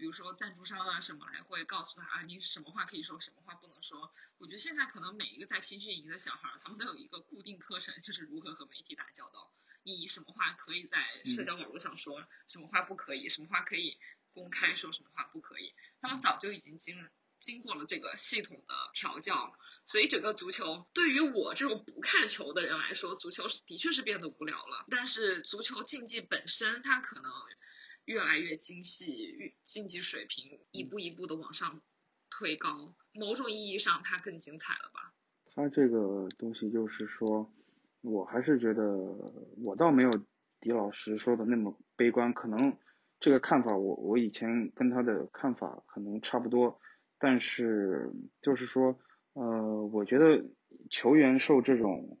[0.00, 4.10] 比如说赞助商啊什么来会告诉他啊，你什么话可以说，什么话不能说。
[4.38, 9.52] 我觉得现在可能每一个在青训营的小孩，他们都有一个固定课程，就是如何和媒体打交道。
[9.82, 13.98] 你什么话可以在社交网络上说，什么话不可以，什么话可以
[14.32, 15.74] 公开说，什么话不可以。
[16.00, 17.06] 他们早就已经经
[17.38, 24.86] 经过了这个系统的调教，所以整个足球对于我这种不看球的人来说，足球的确是变得无聊了。
[24.88, 27.30] 但是足球竞技本身，它可能
[28.04, 31.80] 越来越精细，竞技水平一步一步的往上
[32.30, 35.14] 推高，某种意义上它更精彩了吧？
[35.52, 37.52] 它这个东西就是说，
[38.00, 38.84] 我还是觉得
[39.62, 40.10] 我倒没有
[40.60, 42.76] 狄老师说的那么悲观，可能
[43.18, 46.80] 这个看法我我以前跟他的看法可能差不多，
[47.18, 48.98] 但是就是说，
[49.34, 50.44] 呃，我觉得
[50.88, 52.18] 球员受这种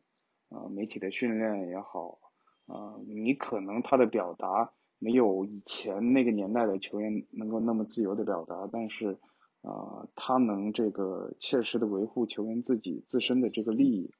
[0.48, 2.18] 呃媒体的训练也好，
[2.66, 9.18] 呃，你可能他的表达没有以前那个年代的球员能够那么自由的表达，但是。
[9.62, 14.10] 啊，他能这个切实的维护球员自己自身的这个利益，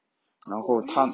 [0.47, 1.09] 然后他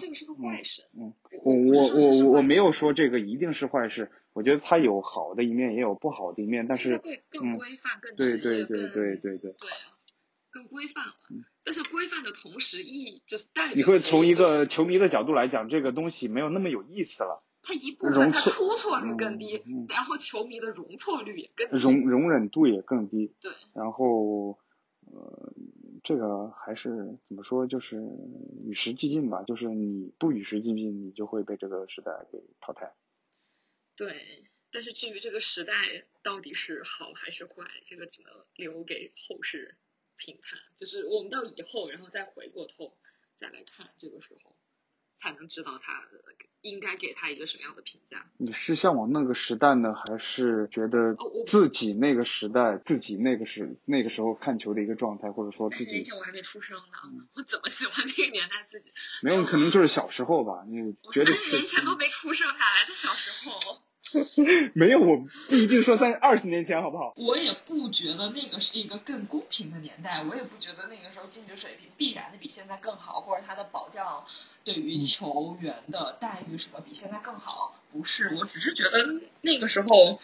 [0.93, 1.13] 嗯，
[1.45, 6.97] 我我我我没有说这个一定是坏事，我觉得他有好的一面，也有不好的一面，但是
[7.29, 9.95] 更规范、更对对对对对对，对啊，
[10.51, 11.13] 更规范了。
[11.63, 17.45] 但是规范的同时，意义就是代表你会从一个球迷的角度来讲，这个东西没有那么有意思了。
[17.67, 23.33] 他一部分他出错率更低，然后球迷的容错率也更容容忍度也更低。
[23.41, 24.57] 对，然后
[25.01, 25.51] 呃，
[26.01, 28.01] 这个还是怎么说，就是
[28.61, 29.43] 与时俱进吧。
[29.43, 32.95] 就是你不与时俱进，你就会被这个时代给淘汰。
[33.97, 35.73] 对，但是至于这个时代
[36.23, 39.75] 到底是好还是坏，这个只能留给后世
[40.15, 40.57] 评判。
[40.77, 42.93] 就是我们到以后，然后再回过头
[43.37, 44.55] 再来看这个时候。
[45.19, 46.07] 才能知道他
[46.67, 48.25] 应该给他一个什么样的评价。
[48.37, 51.15] 你是向往那个时代呢，还是觉得
[51.45, 55.91] 自己那个时代、自己那个时那个时候看球的一个状态，或者说自己？
[55.91, 58.91] 年前我还没出生呢，我怎么喜欢那个年代自己？
[59.23, 60.63] 没有，可能就是小时候吧。
[60.67, 61.31] 你觉得？
[61.51, 63.81] 年前都没出生，哪来的小时候？
[64.73, 65.17] 没有，我
[65.49, 67.13] 不一定说在二十年前，好不好？
[67.15, 74.23] 我也不觉得那个是一个更公平的年代，我也不觉得那个时候竞技水平必然的比现在更好，或者它的保障
[74.63, 77.75] 对于球员的待遇什么比现在更好。
[77.91, 80.19] 不是，我只是觉得那个时候。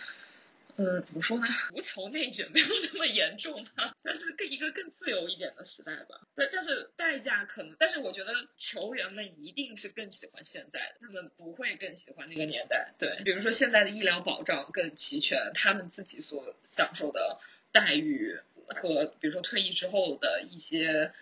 [0.75, 1.45] 呃，怎么说呢？
[1.69, 6.27] 足球内卷没有那么严重吧，但是更一个更自由一点的时代吧。
[6.35, 12.93] 对但是代价可能，但是我觉得球员们一定是更喜欢现在的，他们不会更喜欢那个年代。
[12.97, 17.39] 对，比如说现在的医疗保障更齐全，他们自己所享受的
[17.71, 21.13] 待遇和比如说退役之后的一些。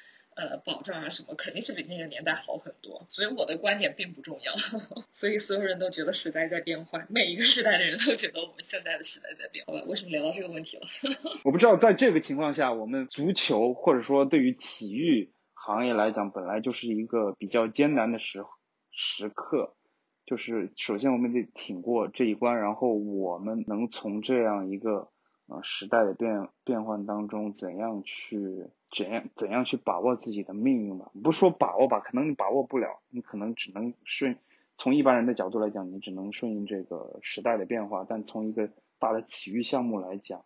[0.42, 4.54] 呃，保障啊什么肯定是比那个年代好很多，所以我的观点并不重要。
[5.14, 9.64] 所以所有人都觉得时代在变换，每一个时代的人都觉得我们现在的时代在变。
[9.68, 10.88] 好吧，为什么聊到这个问题了？
[11.46, 18.44] 我不知道，在这个情况下，我们足球或者说对于体育行业来讲，本来就是一个比较艰难的时
[18.90, 19.76] 时刻。
[20.26, 25.10] 就是首先我们得挺过这一关，然后我们能从这样一个
[25.52, 28.68] 呃时代的变变换当中怎样去。
[28.94, 31.10] 怎样怎样去把握自己的命运吧？
[31.24, 34.38] 不说把握吧，可能你把握不了，你可能只能顺。
[34.76, 38.06] 从一般人的角度来讲，你只能顺应这个时代的变化。
[38.10, 40.44] 但从一个大的体育项目来讲，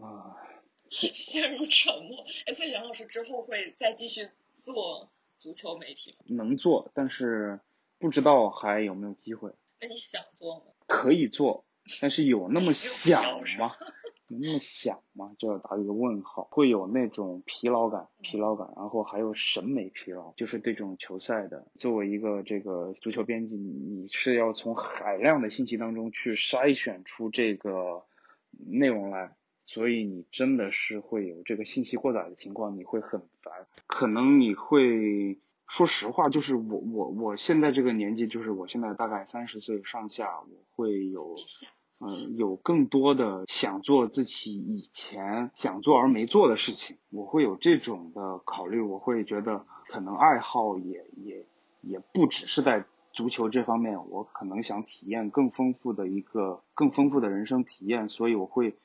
[0.00, 0.36] 啊，
[1.12, 2.24] 陷入沉默。
[2.54, 6.24] 所以杨老师之后会再继续做足球媒体吗？
[6.28, 7.58] 能做，但是
[7.98, 9.50] 不知道还有没有机会。
[9.80, 10.66] 那你想做吗？
[10.86, 11.64] 可以做，
[12.00, 13.74] 但是有那么 想吗？
[14.30, 15.34] 那么想吗？
[15.38, 21.66] 就要打一个问号，会有那种疲劳感，疲劳感，然后还有审美疲劳，就是对这种球赛的。
[21.78, 28.04] 作为一个这个足球编辑，你是要从海量的信息当中去筛选出这个
[28.50, 33.66] 内容来，所以你真的是会有这个信息过载的情况，你会很烦。
[33.86, 41.34] 可能你会说实话，就是我我我现在这个年纪，就是我现在大概三十岁上下，我会有。
[42.00, 48.80] 嗯，有更多的想做自己以前想做而没做的事情，我会有这种的考虑。
[48.80, 51.44] 我会觉得可能爱好也也
[51.80, 58.76] 也不只是在足球这方面，我可能想体验更丰富的一个更丰富的人生体验，所以我会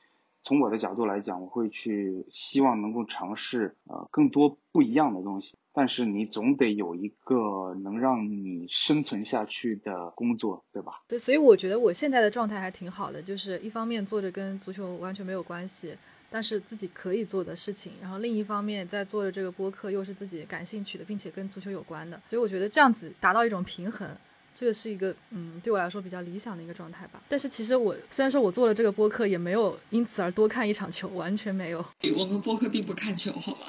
[0.42, 5.56] 从我的角度来讲，我会去希望能够尝试呃更多不一样的东西。
[5.74, 11.02] 但是你总得有一个能让你生存下去的工作，对吧？
[11.08, 15.96] 对，所以我觉得我现在的状态还挺好的，就是一方面做着跟足球完全没有关系，
[16.30, 24.08] 但是自己可以做的事情，然后另一方面在做着这个播客又是自己感兴趣的，并且跟足球有关的，所以我觉得这样子达到一种平衡，
[24.54, 27.20] 这个是一个嗯对我来说比较理想的一个状态吧。
[27.28, 31.84] 但是其实我虽然说我做了这个播客，也没有因此而多看一场球，完全没有。
[32.16, 33.66] 我们播客并不看球，好吗？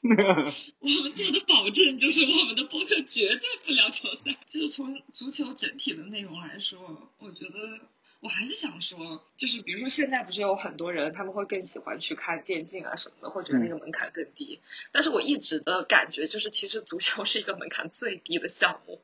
[0.04, 4.36] 我们做的保证就是我们的播客绝对不聊球赛。
[4.48, 7.80] 就是从足球整体的内容来说，我觉得
[8.20, 14.60] 我还是想说，就是比如说现在不是有很多人他们会更喜欢去看电竞啊什么的，会觉得那个门槛更低。
[14.92, 19.00] 但是我一直的感觉就是，其实足球是一个门槛最低的项目。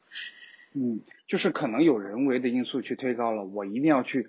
[0.75, 4.29] 嗯，就是可能有人为的因素去推高了，我一定要去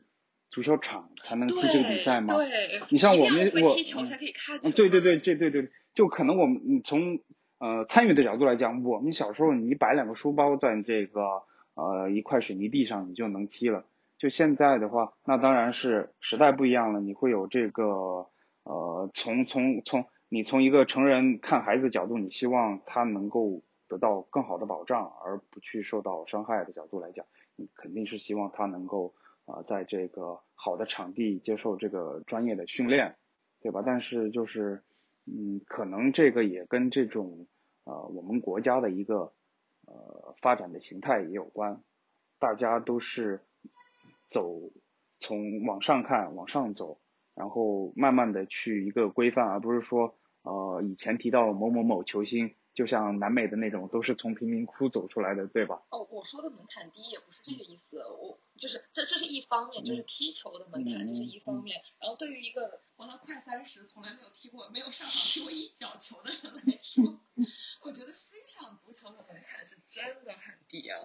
[0.55, 2.33] 足球场才能踢这个比赛吗？
[2.33, 4.71] 对，你像我们我踢球才可以看球。
[4.71, 7.19] 对对对这对对，就可能我们从
[7.59, 11.43] 呃参与的角度来讲，我们小时候你摆两个书包在这个
[11.73, 13.83] 呃一块水泥地上，你就能踢了。
[14.17, 18.29] 就现在的话，那当然是时代不一样了，你会有这个
[18.63, 23.61] 呃从从从你从一个成人看孩子角度，你希望他能够。
[23.87, 27.23] 得到更好的保障，而不去受到伤害的角度来讲，
[27.55, 29.13] 你肯定是希望他能够
[29.45, 33.15] 啊，在这个好的场地接受这个专业的训练，
[33.61, 33.83] 对吧？
[33.85, 34.83] 但是就是，
[35.25, 37.47] 嗯，可能这个也跟这种
[37.83, 39.33] 呃我们国家的一个
[39.85, 41.81] 呃发展的形态也有关，
[42.39, 43.41] 大家都是
[44.31, 44.71] 走
[45.19, 46.99] 从往上看往上走，
[47.35, 52.53] 然后慢慢的去一个规范，而不是说呃以前提到某某某球星。
[52.75, 55.81] 就像南美的那种，都是从贫民窟走出来的，对吧？
[55.89, 61.81] 哦，我说的门槛低也不是这个意思，我就是这这是一方面，就是踢球的门槛这是一方面。
[61.99, 67.17] 然后对于一个活到快三十，从来没有踢过、没有上场踢过一脚球的人来说，
[67.81, 70.99] 我觉得欣赏足球的门槛是真的很低啊。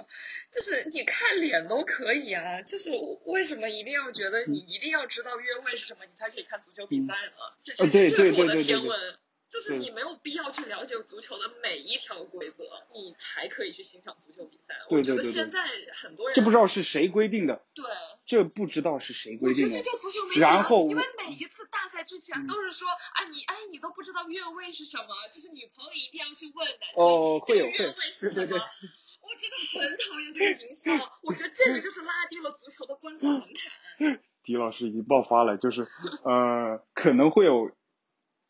[0.50, 2.90] 就是你看脸都可以啊，就是
[3.24, 7.32] 为什么一定要觉得你一定要知道越位是什么，你才可以看足球比赛呢？
[7.62, 9.18] 这这是我的天文。
[9.50, 12.62] 就是你没有必要去了解足球的每一条规则，
[12.94, 14.76] 你才可以去欣赏足球比赛。
[14.88, 15.60] 我觉得现在
[15.92, 17.60] 很多人这不知道是谁规定的。
[17.74, 17.84] 对，
[18.24, 19.68] 这不知道是谁规定的。
[19.68, 28.56] 我觉得这就足球没然后，因为每一次大赛之前都是说，啊你哎你都不知道越位是什么，就是女朋友一定要去问男生这个越位是什么。
[28.56, 30.92] 我真的很讨厌这个营销，
[31.22, 34.22] 我觉得这个就是拉低了足球的观赛门槛。
[34.44, 35.88] 狄老师已经爆发了，就是
[36.22, 37.72] 呃可能会有。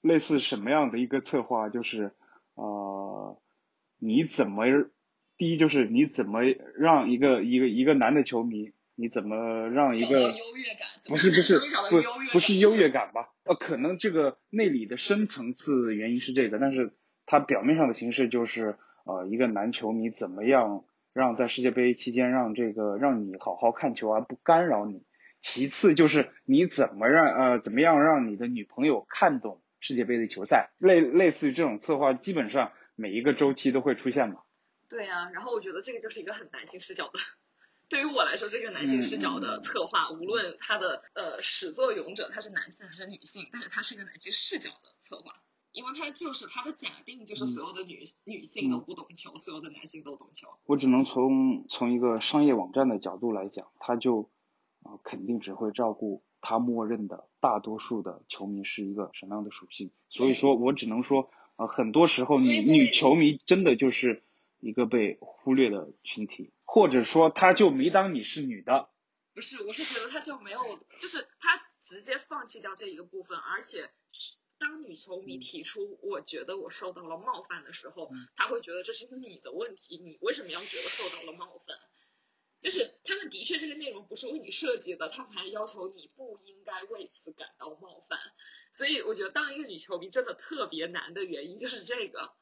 [0.01, 1.69] 类似什么样的一个策划？
[1.69, 2.13] 就是
[2.55, 3.39] 呃，
[3.99, 4.65] 你怎么
[5.37, 6.41] 第一就是你怎么
[6.77, 10.33] 让一个一个一个男的球迷，你怎么让一个？
[11.09, 13.31] 不是不是不不是优越感吧？
[13.45, 16.93] 呃，可能这个内里的深层次原因是这个，但是
[17.27, 20.85] 它表面上的形式就是呃，一个男球迷怎么样
[21.15, 25.03] 让在世界杯期间让这个让你好好看球而不干扰你？
[25.41, 29.61] 其次就是你怎么让呃怎么样让你的女朋友看懂？
[29.81, 34.43] 世界杯的球赛，类类似于这种策划，基本上每一个周期都会出现嘛。
[34.89, 37.18] 对呀，然后我觉得这个就是一个很男性视角的，
[37.89, 50.49] 对于我来说是一个男性视角的策划，无论他的呃始作俑者他是男性还是女性，但是他是一个男性视角的策划，因为他就是他的假定就是所有的女女性都不懂球，所有的男性都懂球。
[50.66, 54.31] 我只能从从一个商业网站的角度来讲，他就
[54.83, 56.22] 啊肯定只会照顾。
[56.43, 59.91] 他默认的大多数的球迷是一个什么样的属性？
[60.09, 64.22] 所以说我只能说，呃，很多时候女女球迷真的就是
[64.59, 68.88] 一个被忽略的群体，或者说他就没当你是女的。
[69.32, 70.59] 不是，我是觉得他就没有，
[70.99, 73.91] 就是他直接放弃掉这一个部分，而且
[74.59, 81.76] 当女球迷提出我觉得我受到了冒犯的时候，他会觉得这是你的问题，你为什么要觉得受到了冒犯？
[82.61, 88.19] 就是他们的确这个内容不是为你设计的，他们还要求你不应该为此感到冒犯。
[88.75, 92.35] 所以我觉得当一个女球迷真的特别难的原因就是这个，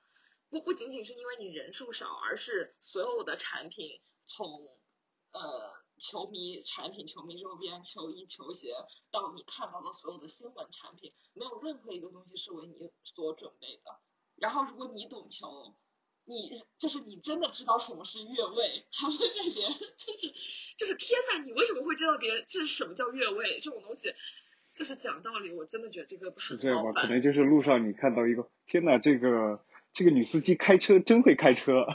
[0.51, 4.69] 不不仅仅是因为你人数少，而是所有的产品从
[5.31, 8.75] 呃球迷产品、球迷周边、球衣、球鞋
[9.13, 14.01] 到你看到的所有的新闻产品，没有任何一个东西是为你所准备的。
[14.35, 15.77] 然后如果你懂球。
[16.29, 20.29] 你就是你真的知道什么是越位，还会被别人就是
[20.77, 24.13] 就是天呐，你为什么会知道别人这是什么叫越位这种东西？
[24.75, 27.01] 就是讲道理，我真的觉得这个是这样吧？
[27.03, 31.87] 可能就是路上你看到一个，天呐，这个这个女司机开车真会开车。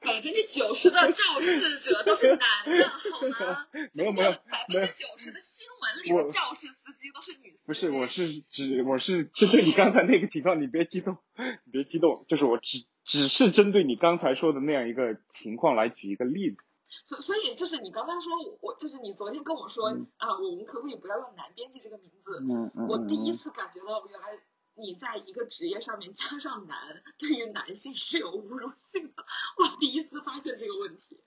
[0.00, 2.38] 百分之九十的肇事者都是男
[2.78, 3.66] 的，好吗？
[3.94, 7.62] 没 有没有，百分之九十的新闻里的肇事司机都是女司机。
[7.66, 11.16] 不是，我是指我是针对你刚才那个情况，你别激动，
[11.64, 12.84] 你别激动，就是我只。
[13.04, 16.56] 只是针对你刚才说的那样一个情况来举一个例子，
[17.04, 22.40] 所所以就是你刚刚说，我就是你昨天跟我说啊，我们可不可以不要用男编辑这个名字？
[22.40, 22.86] 嗯嗯。
[22.88, 24.38] 我第一次感觉到原来
[24.74, 26.78] 你在一个职业上面加上男，
[27.18, 29.24] 对于男性是有侮辱性的。
[29.58, 31.20] 我第一次发现这个问题。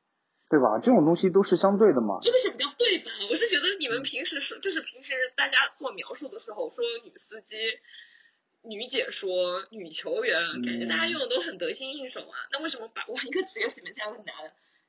[0.50, 0.80] 对吧？
[0.80, 2.20] 这种东西都是相对的嘛。
[2.22, 3.12] 这个是比较对吧？
[3.30, 7.58] 我是觉得你们平时说，就是平时大家做描述的时候说女司机。
[8.64, 12.38] 女解说、女球员，感觉大家用的都很得心应手啊。
[12.52, 14.36] 那为什么把我一个职业里面加个男，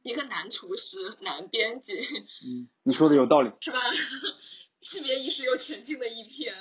[0.03, 1.95] 一个男厨师、男编辑，
[2.45, 3.51] 嗯，你说的有道理。
[3.61, 3.81] 是吧？
[4.81, 6.55] 性别意识又前进的一篇。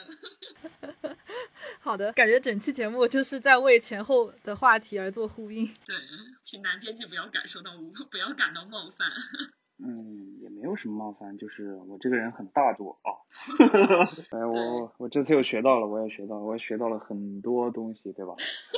[1.80, 5.66] 好的，感觉整期节目就是在为前后的话题而做呼应。
[5.86, 5.95] 对，
[6.43, 9.12] 请男编辑不要感受到无，不要感到冒犯。
[9.80, 13.13] 嗯，也没有什么冒犯，就是我这个人很大度啊。
[14.32, 18.34] 哎，我我这次又学到了，我也学到了，我也学到了很多东西，对吧？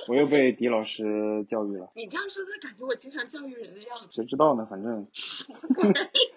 [0.07, 1.89] 我又被狄老师教育了。
[1.95, 4.07] 你这样说，的感觉我经常教育人的样子。
[4.11, 4.67] 谁知道呢？
[4.69, 5.07] 反正。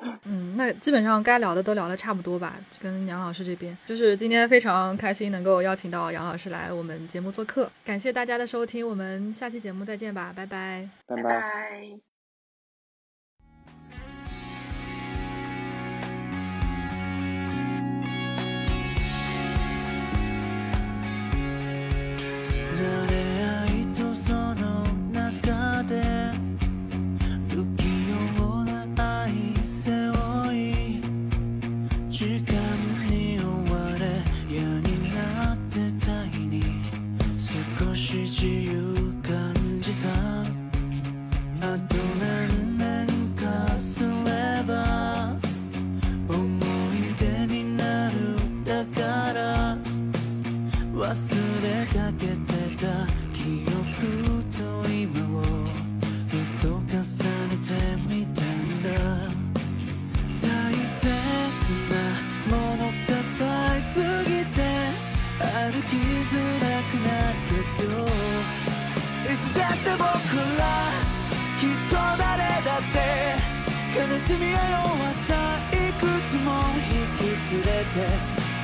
[0.24, 2.56] 嗯，那基本上该聊的都聊的差不多吧。
[2.80, 12.11] 跟杨老师这边，就是今天非常开心能够邀请到杨老师来我们节目做客，感谢大家的收听，我们下期节目再见吧，拜拜，拜拜。
[74.12, 74.84] 悲しみや弱
[75.26, 77.20] さいくつも引き
[77.54, 77.96] 連れて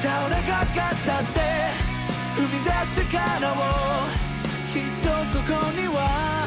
[0.03, 1.41] 倒れかかったって
[2.37, 3.57] 踏み出す力を
[4.75, 6.47] きっとそこには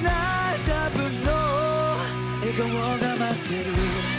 [0.00, 1.28] ない多分の
[2.40, 2.70] 笑顔
[3.00, 4.15] が待ってる